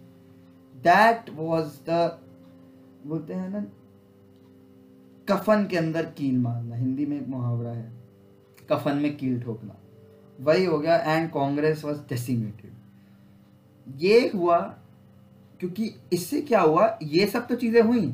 दैट 0.75 1.29
वाज 1.35 1.65
द 1.89 2.19
बोलते 3.05 3.33
हैं 3.33 3.49
ना, 3.49 3.65
कफन 5.27 5.65
के 5.65 5.77
अंदर 5.77 6.05
कील 6.17 6.37
मारना। 6.37 6.75
हिंदी 6.75 7.05
में 7.05 7.15
एक 7.17 7.27
मुहावरा 7.27 7.71
है, 7.71 7.91
कफन 8.69 8.97
में 8.97 9.15
कील 9.17 9.39
ठोकना। 9.41 9.75
वही 10.39 10.65
हो 10.65 10.79
गया 10.79 10.97
एंड 10.97 11.29
कांग्रेस 11.31 11.83
वाज 11.85 11.97
डेसिमेटेड 12.09 12.71
ये 13.87 14.19
हुआ 14.35 14.57
क्योंकि 15.59 15.93
इससे 16.13 16.41
क्या 16.41 16.59
हुआ? 16.61 16.97
ये 17.03 17.25
सब 17.27 17.47
तो 17.47 17.55
चीज़ें 17.55 17.81
हुई। 17.81 18.07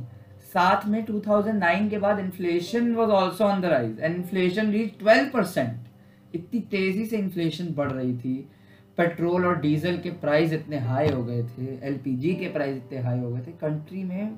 साथ 0.53 0.85
में 0.87 1.03
2009 1.05 1.89
के 1.89 1.97
बाद 1.97 2.19
inflation 2.19 2.93
was 2.95 3.09
also 3.11 3.43
on 3.43 3.61
the 3.61 3.65
rise 3.65 3.99
and 3.99 4.15
inflation 4.15 4.71
reach 4.71 5.03
12 5.03 5.29
percent 5.33 6.35
इतनी 6.35 6.59
तेज़ी 6.61 7.05
से 7.05 7.17
इन्फ्लेशन 7.17 7.73
बढ़ 7.73 7.91
रही 7.91 8.13
थी। 8.17 8.35
पेट्रोल 8.97 9.45
और 9.45 9.59
डीजल 9.59 9.97
के 9.97 10.09
प्राइस 10.21 10.53
इतने 10.53 10.79
हाई 10.79 11.09
हो 11.09 11.23
गए 11.23 11.43
थे। 11.43 11.77
एलपीजी 11.87 12.33
के 12.35 12.47
प्राइस 12.49 12.75
इतने 12.77 12.99
हाई 12.99 13.19
हो 13.19 13.29
गए 13.29 13.41
थे। 13.41 13.51
कंट्री 13.61 14.03
में 14.03 14.37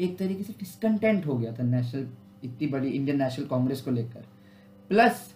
एक 0.00 0.18
तरीके 0.18 0.42
से 0.42 0.52
डिसकंटेंट 0.58 1.26
हो 1.26 1.36
गया 1.38 1.52
था 1.52 1.62
नेशनल 1.64 2.06
इतनी 2.44 2.66
बड़ी 2.66 2.88
इंडियन 2.88 3.22
नेशनल 3.22 3.46
कांग्रेस 3.46 3.80
को 3.80 3.90
लेकर। 3.90 4.26
प्लस 4.90 5.32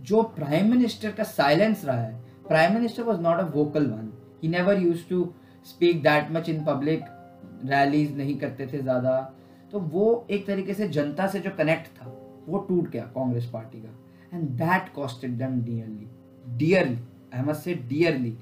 जो 0.00 0.22
प्राइम 0.36 0.70
मिनिस्टर 0.70 1.10
का 1.10 1.24
साइलेंस 1.24 1.84
रहा 1.84 2.00
है 2.00 2.14
prime 2.48 2.74
minister 2.74 3.02
was 3.02 3.20
not 3.20 3.38
a 3.38 3.44
vocal 3.54 3.86
one 3.86 4.12
he 4.42 4.48
never 4.48 4.82
use 4.82 5.08
to 5.10 5.22
speak 5.66 6.02
that 6.02 6.30
much 6.32 6.48
in 6.48 6.64
public 6.64 7.04
rallies 7.64 8.16
नहीं 8.16 8.36
करते 8.38 8.66
थे 8.66 8.78
ज़्यादा। 8.78 9.18
तो 9.72 9.78
वो 9.80 10.26
एक 10.30 10.46
तरीके 10.46 10.74
से 10.74 10.88
जनता 10.88 11.26
से 11.26 11.40
जो 11.40 11.50
कनेक्ट 11.58 11.86
था, 11.92 12.06
वो 12.48 12.58
टूट 12.58 12.90
गया 12.90 13.04
कांग्रेस 13.14 13.50
पार्टी 13.52 13.78
का। 13.78 14.36
And 14.36 14.48
that 14.58 14.92
costed 14.94 15.38
them 15.38 15.60
dearly 15.62 16.08
dearly 16.58 16.98
I 17.34 17.42
must 17.42 17.60
say 17.60 17.74
dearly 17.88 18.36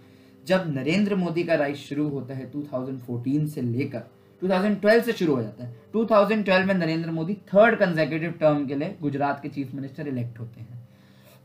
जब 0.47 0.65
नरेंद्र 0.69 1.17
मोदी 1.17 1.43
का 1.45 1.55
राइज 1.55 1.77
शुरू 1.79 2.09
होता 2.09 2.35
है 2.35 2.51
2014 2.51 3.47
से 3.49 3.63
लेकर 3.63 4.03
2012 4.43 5.03
से 5.03 5.13
शुरू 5.13 5.35
हो 5.35 5.43
जाता 5.43 5.65
है 5.65 5.75
2012 5.95 6.67
में 6.67 6.75
Narendra 6.75 7.11
Modi 7.11 7.35
third 7.55 7.79
consecutive 7.79 8.33
term 8.41 8.67
के 8.67 8.75
लिए 8.75 8.97
गुजरात 9.01 9.41
के 9.43 9.49
चीफ 9.49 9.75
मिनिस्टर 9.75 10.09
इलेक्ट 10.09 10.39
होते 10.41 10.61
हैं। 10.61 10.83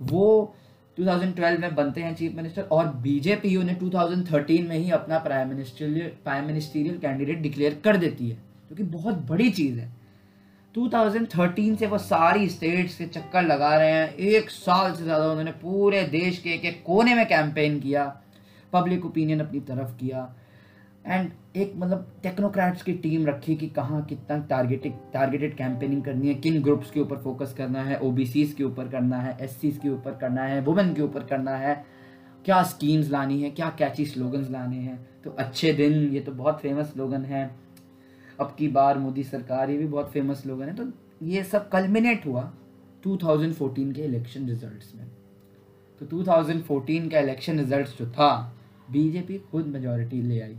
वो 0.01 0.55
2012 0.99 1.59
में 1.59 1.75
बनते 1.75 2.01
हैं 2.01 2.13
चीफ 2.15 2.35
मिनिस्टर 2.35 2.61
और 2.71 2.87
बीजेपी 3.01 3.57
ने 3.57 3.73
2013 3.75 4.67
में 4.69 4.77
ही 4.77 4.89
अपना 4.91 5.19
prime 5.19 5.49
minister 5.49 6.11
prime 6.23 6.45
ministerial 6.45 6.97
candidate 6.97 7.39
declare 7.41 7.79
कर 7.83 7.97
देती 7.97 8.29
है, 8.29 8.37
जो 8.69 8.75
कि 8.75 8.83
बहुत 8.85 9.15
बड़ी 9.29 9.49
चीज़ 9.51 9.79
है। 9.79 9.91
2013 10.75 11.75
से 11.75 11.87
वो 11.87 11.97
सारी 11.97 12.49
स्टेट्स 12.49 12.95
के 12.95 13.05
चक्कर 13.07 13.43
लगा 13.43 13.75
रहे 13.77 13.91
हैं। 13.91 14.13
एक 14.13 14.49
साल 14.49 14.93
से 14.93 15.03
ज़्यादा 15.03 15.25
उन्होंने 15.25 15.51
पूरे 15.61 16.03
देश 16.09 16.37
के 16.37 16.49
एक 16.49 16.65
एक 16.65 16.83
कोने 16.85 17.15
में 17.15 17.25
कैंपेन 17.27 17.79
किया 17.79 18.05
पब्लिक 18.73 19.05
ओपिनियन 19.05 19.39
अपनी 19.39 19.59
तरफ़ 19.61 19.97
किया। 19.97 20.21
एंड 21.09 21.29
एक 21.57 21.73
मतलब 21.75 22.11
टेक्नोक्रेट्स 22.23 22.81
की 22.83 22.93
टीम 22.93 23.25
रखी 23.27 23.55
कि 23.55 23.67
कहाँ 23.67 24.03
कितना 24.05 24.37
टारगेटेड 24.39 24.93
टारगेटेड 25.13 25.55
कैंपेनिंग 25.57 26.03
करनी 26.03 26.27
है, 26.27 26.33
किन 26.33 26.61
ग्रुप्स 26.63 26.91
के 26.91 26.99
ऊपर 26.99 27.17
फोकस 27.17 27.53
करना 27.57 27.83
है 27.83 27.99
ओ 27.99 28.13
के 28.17 28.63
ऊपर 28.63 28.89
करना 28.89 29.17
है 29.17 29.37
एस 29.41 29.59
के 29.63 29.89
ऊपर 29.89 30.17
करना 30.17 30.43
है 30.43 30.61
वुमेन 30.61 30.93
के 30.93 31.01
ऊपर 31.01 31.23
करना 31.23 31.55
है, 31.57 31.73
क्या 32.45 32.61
स्कीम्स 32.63 33.09
लानी 33.09 33.41
है, 33.41 33.49
क्या 33.49 33.69
कैची 33.69 34.05
स्लोगन्स 34.05 34.49
लाने 34.49 34.77
हैं। 34.77 34.99
तो 35.23 35.31
अच्छे 35.31 35.73
दिन, 35.73 35.93
ये 36.13 36.19
तो 36.19 36.31
बहुत 36.31 36.59
फ़ेमस 36.61 36.93
स्लोगन 36.93 37.25
है। 37.25 37.43
अब 38.39 38.55
की 38.59 38.67
बार 38.67 38.97
मोदी 38.97 39.23
सरकार, 39.23 39.69
ये 39.69 39.77
भी 39.77 39.85
बहुत 39.85 40.11
फ़ेमस 40.11 40.45
लोग 40.45 40.61
हैं। 40.61 40.75
तो 40.75 40.91
ये 41.25 41.43
सब 41.43 41.69
कल्मिनेट 41.69 42.25
हुआ 42.25 42.51
2014 43.03 43.93
के 43.93 44.01
इलेक्शन 44.01 44.47
रिजल्ट्स 44.47 44.95
में। 44.95 45.07
तो 46.01 46.05
2014 46.05 47.09
का 47.11 47.19
इलेक्शन 47.19 47.59
रिजल्ट्स 47.59 47.97
जो 47.97 48.09
था 48.11 48.31
बीजेपी 48.91 49.37
खुद 49.51 49.65
मेजोरिटी 49.65 50.21
ले 50.21 50.39
आई। 50.41 50.57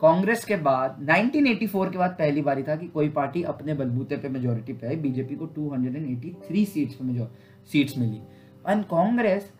कांग्रेस 0.00 0.44
के 0.44 0.56
बाद 0.56 1.06
1984 1.10 1.90
के 1.92 1.98
बाद 1.98 2.10
पहली 2.10 2.42
बारी 2.42 2.62
था 2.62 2.76
कि 2.76 2.86
कोई 2.86 3.08
पार्टी 3.08 3.42
अपने 3.42 3.74
बलबूते 3.74 4.16
पे 4.16 4.28
मेजोरिटी 4.28 4.72
पे 4.72 4.86
आई। 4.86 4.96
बीजेपी 4.96 5.34
को 5.34 5.46
283 5.46 6.64
सीट्स 6.64 6.94
पे 6.94 7.26
सीट्स 7.72 7.98
मिली। 7.98 8.20
एंड 8.68 8.84
कांग्रेस 8.84 9.52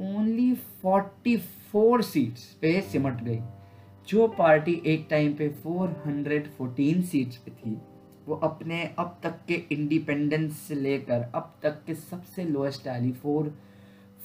ओनली 0.00 0.54
44 0.54 2.02
सीट्स 2.02 2.44
पे 2.54 2.80
सिमट 2.80 3.22
गई। 3.22 3.40
जो 4.08 4.28
पार्टी 4.28 4.82
एक 4.86 5.06
टाइम 5.10 5.34
पे 5.34 5.48
414 5.66 7.02
सीट्स 7.02 7.36
पे 7.36 7.50
थी, 7.50 7.78
वो 8.28 8.34
अपने, 8.34 8.94
अब 8.98 9.18
तक 9.22 9.34
के 9.48 9.54
इंडिपेंडेंस 9.54 10.58
से 10.58 10.74
लेकर, 10.74 11.30
अब 11.34 11.54
तक 11.62 11.84
के 11.86 11.94
सबसे 11.94 12.44
lowest 12.44 12.84
tally 12.84 13.12
four 13.12 13.54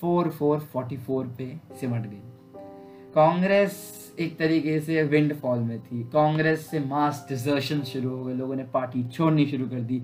four 0.02 0.30
four 0.30 0.60
forty 0.60 0.98
four 0.98 1.28
पे 1.38 1.58
सिमट 1.80 2.08
गई। 2.08 2.22
कांग्रेस 3.16 3.96
एक 4.20 4.38
तरीके 4.38 4.80
से 4.80 5.04
विंड 5.04 5.36
फॉल 5.36 5.60
में 5.60 5.80
थी। 5.80 6.04
कांग्रेस 6.04 6.68
से 6.68 6.80
मास 6.80 7.26
डिजर्शन 7.30 7.82
शुरू 7.82 8.10
हो 8.10 8.24
गए, 8.26 8.34
लोगों 8.34 8.56
ने 8.56 8.64
पार्टी 8.64 9.04
छोड़नी 9.08 9.46
शुरू 9.46 9.70
कर 9.70 9.80
दी। 9.80 10.00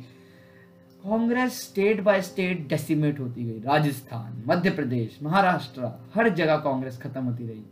Congress 1.03 1.61
state 1.61 2.01
by 2.01 2.21
state 2.21 2.67
decimate 2.67 3.19
होती 3.19 3.43
गई। 3.45 3.59
राजस्थान, 3.59 4.43
मध्य 4.47 4.69
प्रदेश, 4.69 5.19
महाराष्ट्र, 5.23 5.91
हर 6.15 6.29
जगह 6.29 6.57
कांग्रेस 6.57 6.97
खत्म 6.97 7.23
होती 7.23 7.47
रही। 7.47 7.63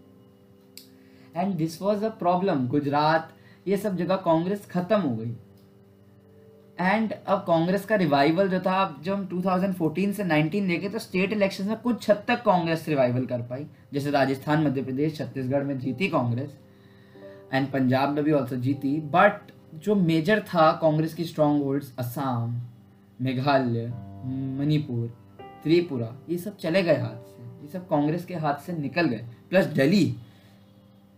And 1.35 1.55
this 1.55 1.81
was 1.81 2.05
a 2.05 2.09
problem 2.09 2.67
Gujarat, 2.67 3.33
ये 3.67 3.77
सब 3.77 3.95
जगह 3.95 4.15
कांग्रेस 4.15 4.65
खत्म 4.65 4.99
हो 4.99 5.15
गई। 5.15 5.35
एंड 6.77 7.13
अब 7.13 7.39
कांग्रेस 7.47 7.85
का 7.85 7.95
रिवाइवल 7.95 8.47
जो 8.49 8.59
था 8.59 8.73
अब 8.83 9.01
जब 9.03 9.13
हम 9.13 9.25
2014 9.27 10.13
से 10.13 10.23
19 10.23 10.67
देखे 10.67 10.89
तो 10.89 10.99
स्टेट 10.99 11.33
इलेक्शन 11.33 11.67
में 11.67 11.75
कुछ 11.77 12.09
हद 12.09 12.23
तक 12.27 12.41
कांग्रेस 12.43 12.87
रिवाइवल 12.87 13.25
कर 13.25 13.41
पाई। 13.41 13.65
जैसे 13.93 14.11
राजस्थान, 14.11 14.63
मध्य 14.63 14.83
प्रदेश, 14.83 15.17
छत्तीसगढ़ 15.17 15.63
में 15.63 15.77
जीती 15.79 16.07
कांग्रेस 16.07 16.57
एंड 17.53 17.67
पंजाब 17.71 18.09
में 18.09 18.23
भी 18.23 18.31
ऑल्सो 18.31 18.55
जीती। 18.55 18.95
बट 19.11 19.51
जो 19.75 19.95
मेजर 19.95 20.39
था 20.43 20.71
कांग्रेस 20.71 21.13
की 21.13 21.25
स्ट्रॉन्ग 21.25 21.63
होल्ड्स 21.63 21.93
असम 21.99 22.59
मेघालय, 23.21 23.87
मणिपुर, 24.59 25.07
त्रिपुरा, 25.63 26.13
ये 26.29 26.37
सब 26.37 26.57
चले 26.57 26.83
गए 26.83 26.97
हाथ 26.97 27.23
से। 27.27 27.43
ये 27.61 27.67
सब 27.67 27.87
कांग्रेस 27.87 28.25
के 28.25 28.35
हाथ 28.35 28.65
से 28.65 28.73
निकल 28.73 29.07
गए। 29.07 29.25
प्लस 29.49 29.65
दिल्ली 29.65 30.15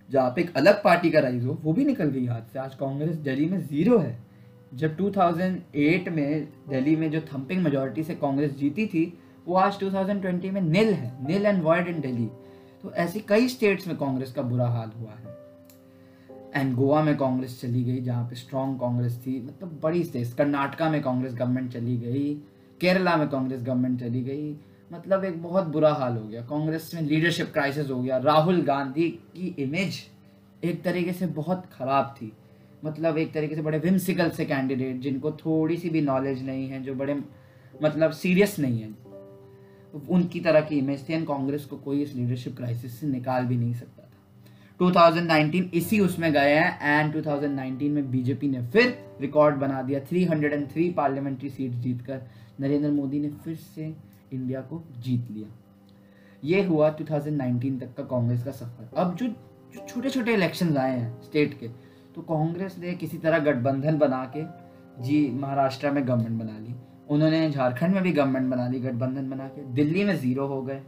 जहाँ 0.09 0.29
पे 0.29 0.41
एक 0.41 0.55
अलग 0.57 0.83
पार्टी 0.83 1.09
का 1.09 1.19
राइज 1.19 1.45
हो 1.45 1.57
वो 1.63 1.73
भी 1.73 1.85
निकल 1.85 2.05
गई 2.05 2.25
हाथ 2.25 2.53
से। 2.53 2.59
आज 2.59 2.75
कांग्रेस 2.75 3.15
दिल्ली 3.15 3.45
में 3.45 3.59
ज़ीरो 3.59 3.97
है। 3.97 4.17
जब 4.75 4.95
2008 4.97 6.07
में 6.09 6.47
दिल्ली 6.69 6.95
में 6.95 7.09
जो 7.11 7.19
थम्पिंग 7.27 7.61
मेजोरिटी 7.63 8.03
से 8.03 8.15
कांग्रेस 8.15 8.51
जीती 8.51 8.85
थी, 8.87 9.03
वो 9.47 9.55
आज 9.55 9.77
2020 9.79 10.51
में 10.51 10.61
नील 10.61 10.93
है 10.93 11.27
nil 11.27 11.45
and 11.45 11.61
void 11.63 11.87
in 11.87 12.01
Delhi 12.01 12.25
तो 12.83 12.91
ऐसी 12.93 13.19
कई 13.19 13.47
स्टेट्स 13.47 13.87
में 13.87 13.95
कांग्रेस 13.97 14.31
का 14.31 14.41
बुरा 14.41 14.67
हाल 14.67 14.91
हुआ 14.97 15.11
है। 15.11 15.33
एंड 16.55 16.75
गोवा 16.75 17.01
में 17.03 17.15
कांग्रेस 17.17 17.59
चली 17.61 17.83
गई, 17.83 18.01
जहाँ 18.01 18.27
पे 18.29 18.35
स्ट्रॉन्ग 18.35 18.79
कांग्रेस 18.79 19.17
थी 19.17 19.39
मतलब 19.41 19.79
बड़ी 19.83 20.03
स्टेट्स 20.03 20.33
कर्नाटका 20.33 20.89
में 20.89 21.01
कांग्रेस 21.01 21.33
गवर्नमेंट 21.33 21.71
चली 21.73 21.97
गई, 21.97 22.33
केरला 22.81 23.15
में 23.17 23.27
कांग्रेस 23.29 23.63
गवर्नमेंट 23.63 23.99
चली 23.99 24.21
गई 24.23 24.55
मतलब 24.93 25.23
एक 25.23 25.41
बहुत 25.43 25.67
बुरा 25.67 25.93
हाल 25.93 26.17
हो 26.17 26.27
गया। 26.27 26.41
कांग्रेस 26.41 26.91
में 26.95 27.01
लीडरशिप 27.01 27.51
क्राइसिस 27.53 27.89
हो 27.89 28.01
गया। 28.01 28.17
राहुल 28.17 28.61
गांधी 28.61 29.09
की 29.09 29.55
इमेज 29.59 29.99
एक 30.63 30.83
तरीके 30.83 31.13
से 31.13 31.25
बहुत 31.27 31.65
ख़राब 31.73 32.15
थी। 32.17 32.31
मतलब 32.85 33.17
एक 33.17 33.33
तरीके 33.33 33.55
से 33.55 33.61
बड़े 33.61 33.77
विम्सिकल 33.79 34.29
से 34.29 34.45
कैंडिडेट 34.45 34.99
जिनको 34.99 35.31
थोड़ी 35.31 35.77
सी 35.77 35.89
भी 35.89 36.01
नॉलेज 36.01 36.43
नहीं 36.45 36.67
है, 36.69 36.81
जो 36.83 36.95
बड़े 36.95 37.15
मतलब 37.83 38.11
सीरियस 38.11 38.59
नहीं 38.59 38.81
है। 38.81 38.93
उनकी 40.09 40.39
तरह 40.39 40.61
की 40.61 40.77
इमेज 40.77 41.09
थी 41.09 41.13
एंड 41.13 41.27
कांग्रेस 41.27 41.65
को 41.65 41.77
कोई 41.77 42.01
इस 42.03 42.13
लीडरशिप 42.15 42.55
क्राइसिस 42.57 42.99
से 42.99 43.07
निकाल 43.07 43.45
भी 43.45 43.57
नहीं 43.57 43.73
सकता 43.73 44.03
था। 44.03 44.11
2019 44.79 45.73
इसी 45.73 45.99
उसमें 45.99 46.31
गए 46.33 46.55
हैं 46.55 46.99
एंड 46.99 47.13
2019 47.13 47.89
में 47.89 48.11
बीजेपी 48.11 48.47
ने 48.47 48.61
फिर 48.67 48.97
रिकॉर्ड 49.21 49.55
बना 49.55 49.81
दिया 49.81 49.99
303 49.99 50.91
पार्लियामेंट्री 50.93 51.49
सीट 51.49 51.71
जीतकर। 51.71 52.21
नरेंद्र 52.59 52.91
मोदी 52.91 53.19
ने 53.19 53.29
फिर 53.43 53.55
से 53.55 53.93
इंडिया 54.33 54.61
को 54.61 54.83
जीत 54.99 55.31
लिया। 55.31 55.47
ये 56.43 56.63
हुआ 56.63 56.89
2019 56.91 57.79
तक 57.79 57.93
का 57.97 58.03
कांग्रेस 58.03 58.43
का 58.43 58.51
सफ़र। 58.51 58.89
अब 58.97 59.15
जो 59.15 59.27
छोटे 59.87 60.09
छोटे 60.09 60.33
इलेक्शन 60.33 60.77
आए 60.77 60.99
हैं 60.99 61.21
स्टेट 61.21 61.59
के 61.59 61.67
तो 62.15 62.21
कांग्रेस 62.23 62.75
ने 62.79 62.93
किसी 62.95 63.17
तरह 63.17 63.39
गठबंधन 63.39 63.97
बना 63.97 64.23
के 64.35 64.43
जी 65.03 65.29
महाराष्ट्र 65.31 65.91
में 65.91 66.07
गवर्नमेंट 66.07 66.39
बना 66.39 66.57
ली। 66.59 66.75
उन्होंने 67.09 67.49
झारखंड 67.51 67.93
में 67.93 68.03
भी 68.03 68.11
गवर्नमेंट 68.11 68.49
बना 68.51 68.67
ली, 68.67 68.79
गठबंधन 68.79 69.29
बना 69.29 69.47
के। 69.47 69.61
दिल्ली 69.73 70.03
में 70.03 70.15
ज़ीरो 70.17 70.47
हो 70.47 70.61
गए। 70.61 70.81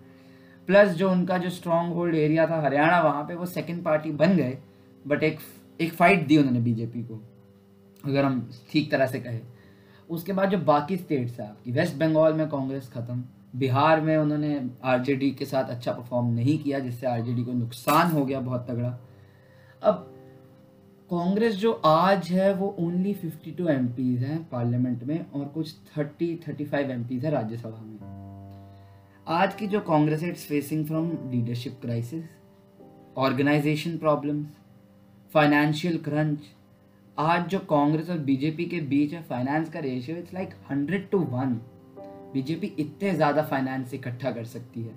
प्लस 0.67 0.91
जो 0.91 1.09
उनका 1.11 1.37
जो 1.37 1.49
स्ट्रॉन्ग 1.49 1.93
होल्ड 1.93 2.15
एरिया 2.15 2.47
था, 2.47 2.61
हरियाणा, 2.61 3.01
वहाँ 3.01 3.23
पे 3.23 3.35
वो 3.35 3.45
सेकंड 3.45 3.83
पार्टी 3.83 4.11
बन 4.13 4.35
गए। 4.35 4.57
बट 5.05 5.23
एक 5.23 5.39
एक 5.81 5.93
फाइट 5.93 6.25
दी 6.27 6.37
उन्होंने 6.37 6.59
बीजेपी 6.59 7.03
को, 7.03 7.21
अगर 8.03 8.25
हम 8.25 8.49
ठीक 8.71 8.91
तरह 8.91 9.07
से 9.07 9.19
कहें। 9.19 9.41
उसके 10.09 10.33
बाद 10.33 10.49
जो 10.49 10.57
बाकी 10.57 10.97
स्टेट्स 10.97 11.39
है, 11.39 11.47
आपकी 11.49 11.71
वेस्ट 11.71 11.95
बंगाल 11.95 12.33
में 12.33 12.47
कांग्रेस 12.49 12.89
ख़त्म। 12.93 13.23
बिहार 13.55 14.01
में 14.01 14.17
उन्होंने 14.17 14.69
आरजेडी 14.83 15.31
के 15.31 15.45
साथ 15.45 15.69
अच्छा 15.69 15.91
परफॉर्म 15.91 16.33
नहीं 16.33 16.57
किया, 16.59 16.79
जिससे 16.79 17.07
आरजेडी 17.07 17.43
को 17.43 17.51
नुकसान 17.53 18.11
हो 18.11 18.25
गया, 18.25 18.39
बहुत 18.39 18.67
तगड़ा। 18.69 18.97
अब 19.81 20.13
कांग्रेस 21.09 21.53
जो 21.55 21.71
आज 21.85 22.27
है, 22.27 22.53
वो 22.53 22.75
ओनली 22.79 23.13
52 23.15 23.67
एम 23.69 23.85
हैं 24.17 24.37
पार्लियामेंट 24.49 25.03
में 25.03 25.31
और 25.31 25.45
कुछ 25.47 25.73
30 25.91 26.35
35 26.39 26.89
एम 26.91 27.03
है 27.13 27.29
राज्यसभा 27.31 27.81
में। 27.81 27.99
आज 29.27 29.53
की 29.55 29.67
जो 29.67 29.79
कांग्रेस 29.81 30.21
है 30.23 30.29
it's 30.29 30.45
facing 30.45 30.85
from 30.87 31.07
leadership 31.31 31.77
crisis 31.81 32.23
organisation 33.17 33.97
problems 33.97 34.57
financial 35.33 35.97
crunch 35.99 36.49
आज 37.17 37.47
जो 37.49 37.59
कांग्रेस 37.69 38.09
और 38.09 38.17
बीजेपी 38.25 38.65
के 38.65 38.81
बीच 38.89 39.13
है 39.13 39.21
फाइनेंस 39.23 39.69
का 39.69 39.79
ratio 39.79 40.17
it's 40.17 40.33
like 40.33 40.53
hundred 40.71 41.09
to 41.09 41.19
one 41.31 41.59
BJP 42.33 42.73
इतने 42.79 43.13
ज़्यादा 43.13 43.43
फाइनेंस 43.45 43.93
इकट्ठा 43.93 44.31
कर 44.31 44.45
सकती 44.47 44.81
है। 44.81 44.93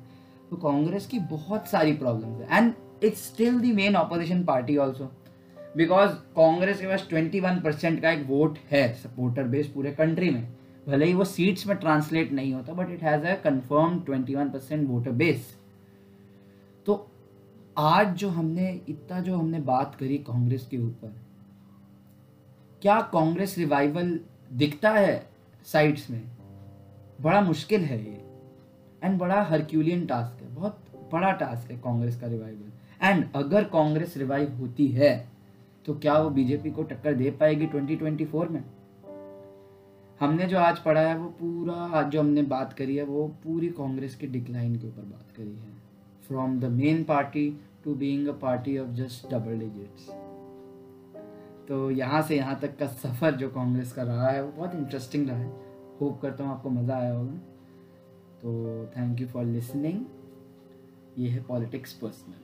तो 0.50 0.56
कांग्रेस 0.58 1.06
की 1.06 1.18
बहुत 1.30 1.68
सारी 1.68 1.92
प्रॉब्लम्स 1.94 2.40
है। 2.40 2.58
And 2.58 2.72
it's 3.04 3.26
still 3.26 3.60
the 3.60 3.74
main 3.74 3.96
opposition 3.96 4.44
party 4.44 4.76
also 4.76 5.12
because 5.76 6.10
Congress 6.36 6.80
के 6.80 6.86
पास 6.86 7.06
ट्वेंटी 7.08 7.40
वन 7.40 7.60
परसेंट 7.60 8.00
का 8.02 8.10
एक 8.10 8.26
वोट 8.26 8.58
है 8.70 8.92
सपोर्टर 8.94 9.42
बेस 9.42 9.66
पूरे 9.66 9.90
कंट्री 9.92 10.30
में। 10.30 10.48
भले 10.88 11.06
ही 11.06 11.14
वो 11.14 11.24
सीट्स 11.24 11.66
में 11.66 11.76
ट्रांसलेट 11.76 12.32
नहीं 12.32 12.52
होता 12.54 12.72
but 12.72 12.90
it 12.90 13.02
has 13.02 13.24
a 13.24 13.34
confirm 13.34 14.00
twenty 14.00 14.34
one 14.34 14.50
percent 14.50 14.88
voter 14.88 15.10
base 15.10 15.54
तो 16.86 17.06
आज 17.78 18.14
जो 18.16 18.28
हमने, 18.28 18.80
इतना 18.88 19.20
जो 19.20 19.36
हमने 19.36 19.58
बात 19.60 19.94
करी 19.94 20.18
कांग्रेस 20.18 20.66
के 20.66 20.78
ऊपर, 20.78 21.14
क्या 22.82 23.00
कांग्रेस 23.12 23.56
रिवाइवल 23.58 24.18
दिखता 24.52 24.90
है 24.90 25.26
साइट्स 25.66 26.10
में? 26.10 26.22
बड़ा 27.20 27.40
मुश्किल 27.40 27.80
है 27.80 27.98
ये। 28.00 28.24
एंड 29.04 29.18
बड़ा 29.18 29.42
हरक्यूलियन 29.42 30.06
टास्क 30.06 30.42
है, 30.42 30.54
बहुत 30.54 30.84
बड़ा 31.12 31.32
टास्क 31.32 31.70
है 31.70 31.78
कांग्रेस 31.78 32.20
का 32.20 32.26
रिवाइवल 32.26 32.72
एंड 33.02 33.24
अगर 33.36 33.64
कांग्रेस 33.64 34.16
रिवाइव 34.16 34.56
होती 34.56 34.88
है 34.88 35.29
तो 35.84 35.94
क्या 35.94 36.18
वो 36.18 36.30
बीजेपी 36.30 36.70
को 36.70 36.82
टक्कर 36.82 37.14
दे 37.14 37.30
पाएगी 37.30 37.66
2024 37.66 38.50
में? 38.50 38.64
हमने 40.20 40.46
जो 40.46 40.58
आज 40.58 40.78
पढ़ा 40.78 41.00
है, 41.00 41.16
वो 41.18 41.28
पूरा 41.28 41.74
आज 41.74 42.10
जो 42.10 42.20
हमने 42.20 42.42
बात 42.42 42.72
करी 42.72 42.96
है, 42.96 43.04
वो 43.04 43.26
पूरी 43.44 43.68
कांग्रेस 43.68 44.16
के 44.16 44.26
डिक्लाइन 44.26 44.76
के 44.76 44.86
ऊपर 44.86 45.02
बात 45.02 45.36
करी 45.36 45.54
है। 45.54 45.72
From 46.28 46.58
the 46.60 46.64
main 46.64 47.04
party 47.04 47.60
to 47.84 47.94
being 47.94 48.28
a 48.28 48.32
party 48.32 48.78
of 48.78 48.88
just 48.88 49.30
double 49.30 49.58
digits 49.58 50.10
तो 51.68 51.90
यहाँ 51.90 52.22
से 52.22 52.36
यहाँ 52.36 52.58
तक 52.60 52.76
का 52.78 52.86
सफ़र 52.86 53.34
जो 53.34 53.48
कांग्रेस 53.48 53.92
का 53.92 54.02
रहा 54.02 54.30
है, 54.30 54.42
वो 54.42 54.52
बहुत 54.52 54.74
इंटरेस्टिंग 54.74 55.28
रहा 55.28 55.38
है। 55.38 55.52
होप 56.00 56.20
करता 56.20 56.44
हूँ 56.44 56.52
आपको 56.52 56.70
मज़ा 56.70 56.96
आया 56.96 57.12
होगा। 57.14 57.32
तो 58.42 58.86
थैंक 58.96 59.20
यू 59.20 59.26
फॉर 59.26 59.44
लिसनिंग 59.44 60.04
ये 61.18 61.28
है 61.28 61.42
पॉलिटिक्स 61.42 61.92
पर्सनल 61.92 62.34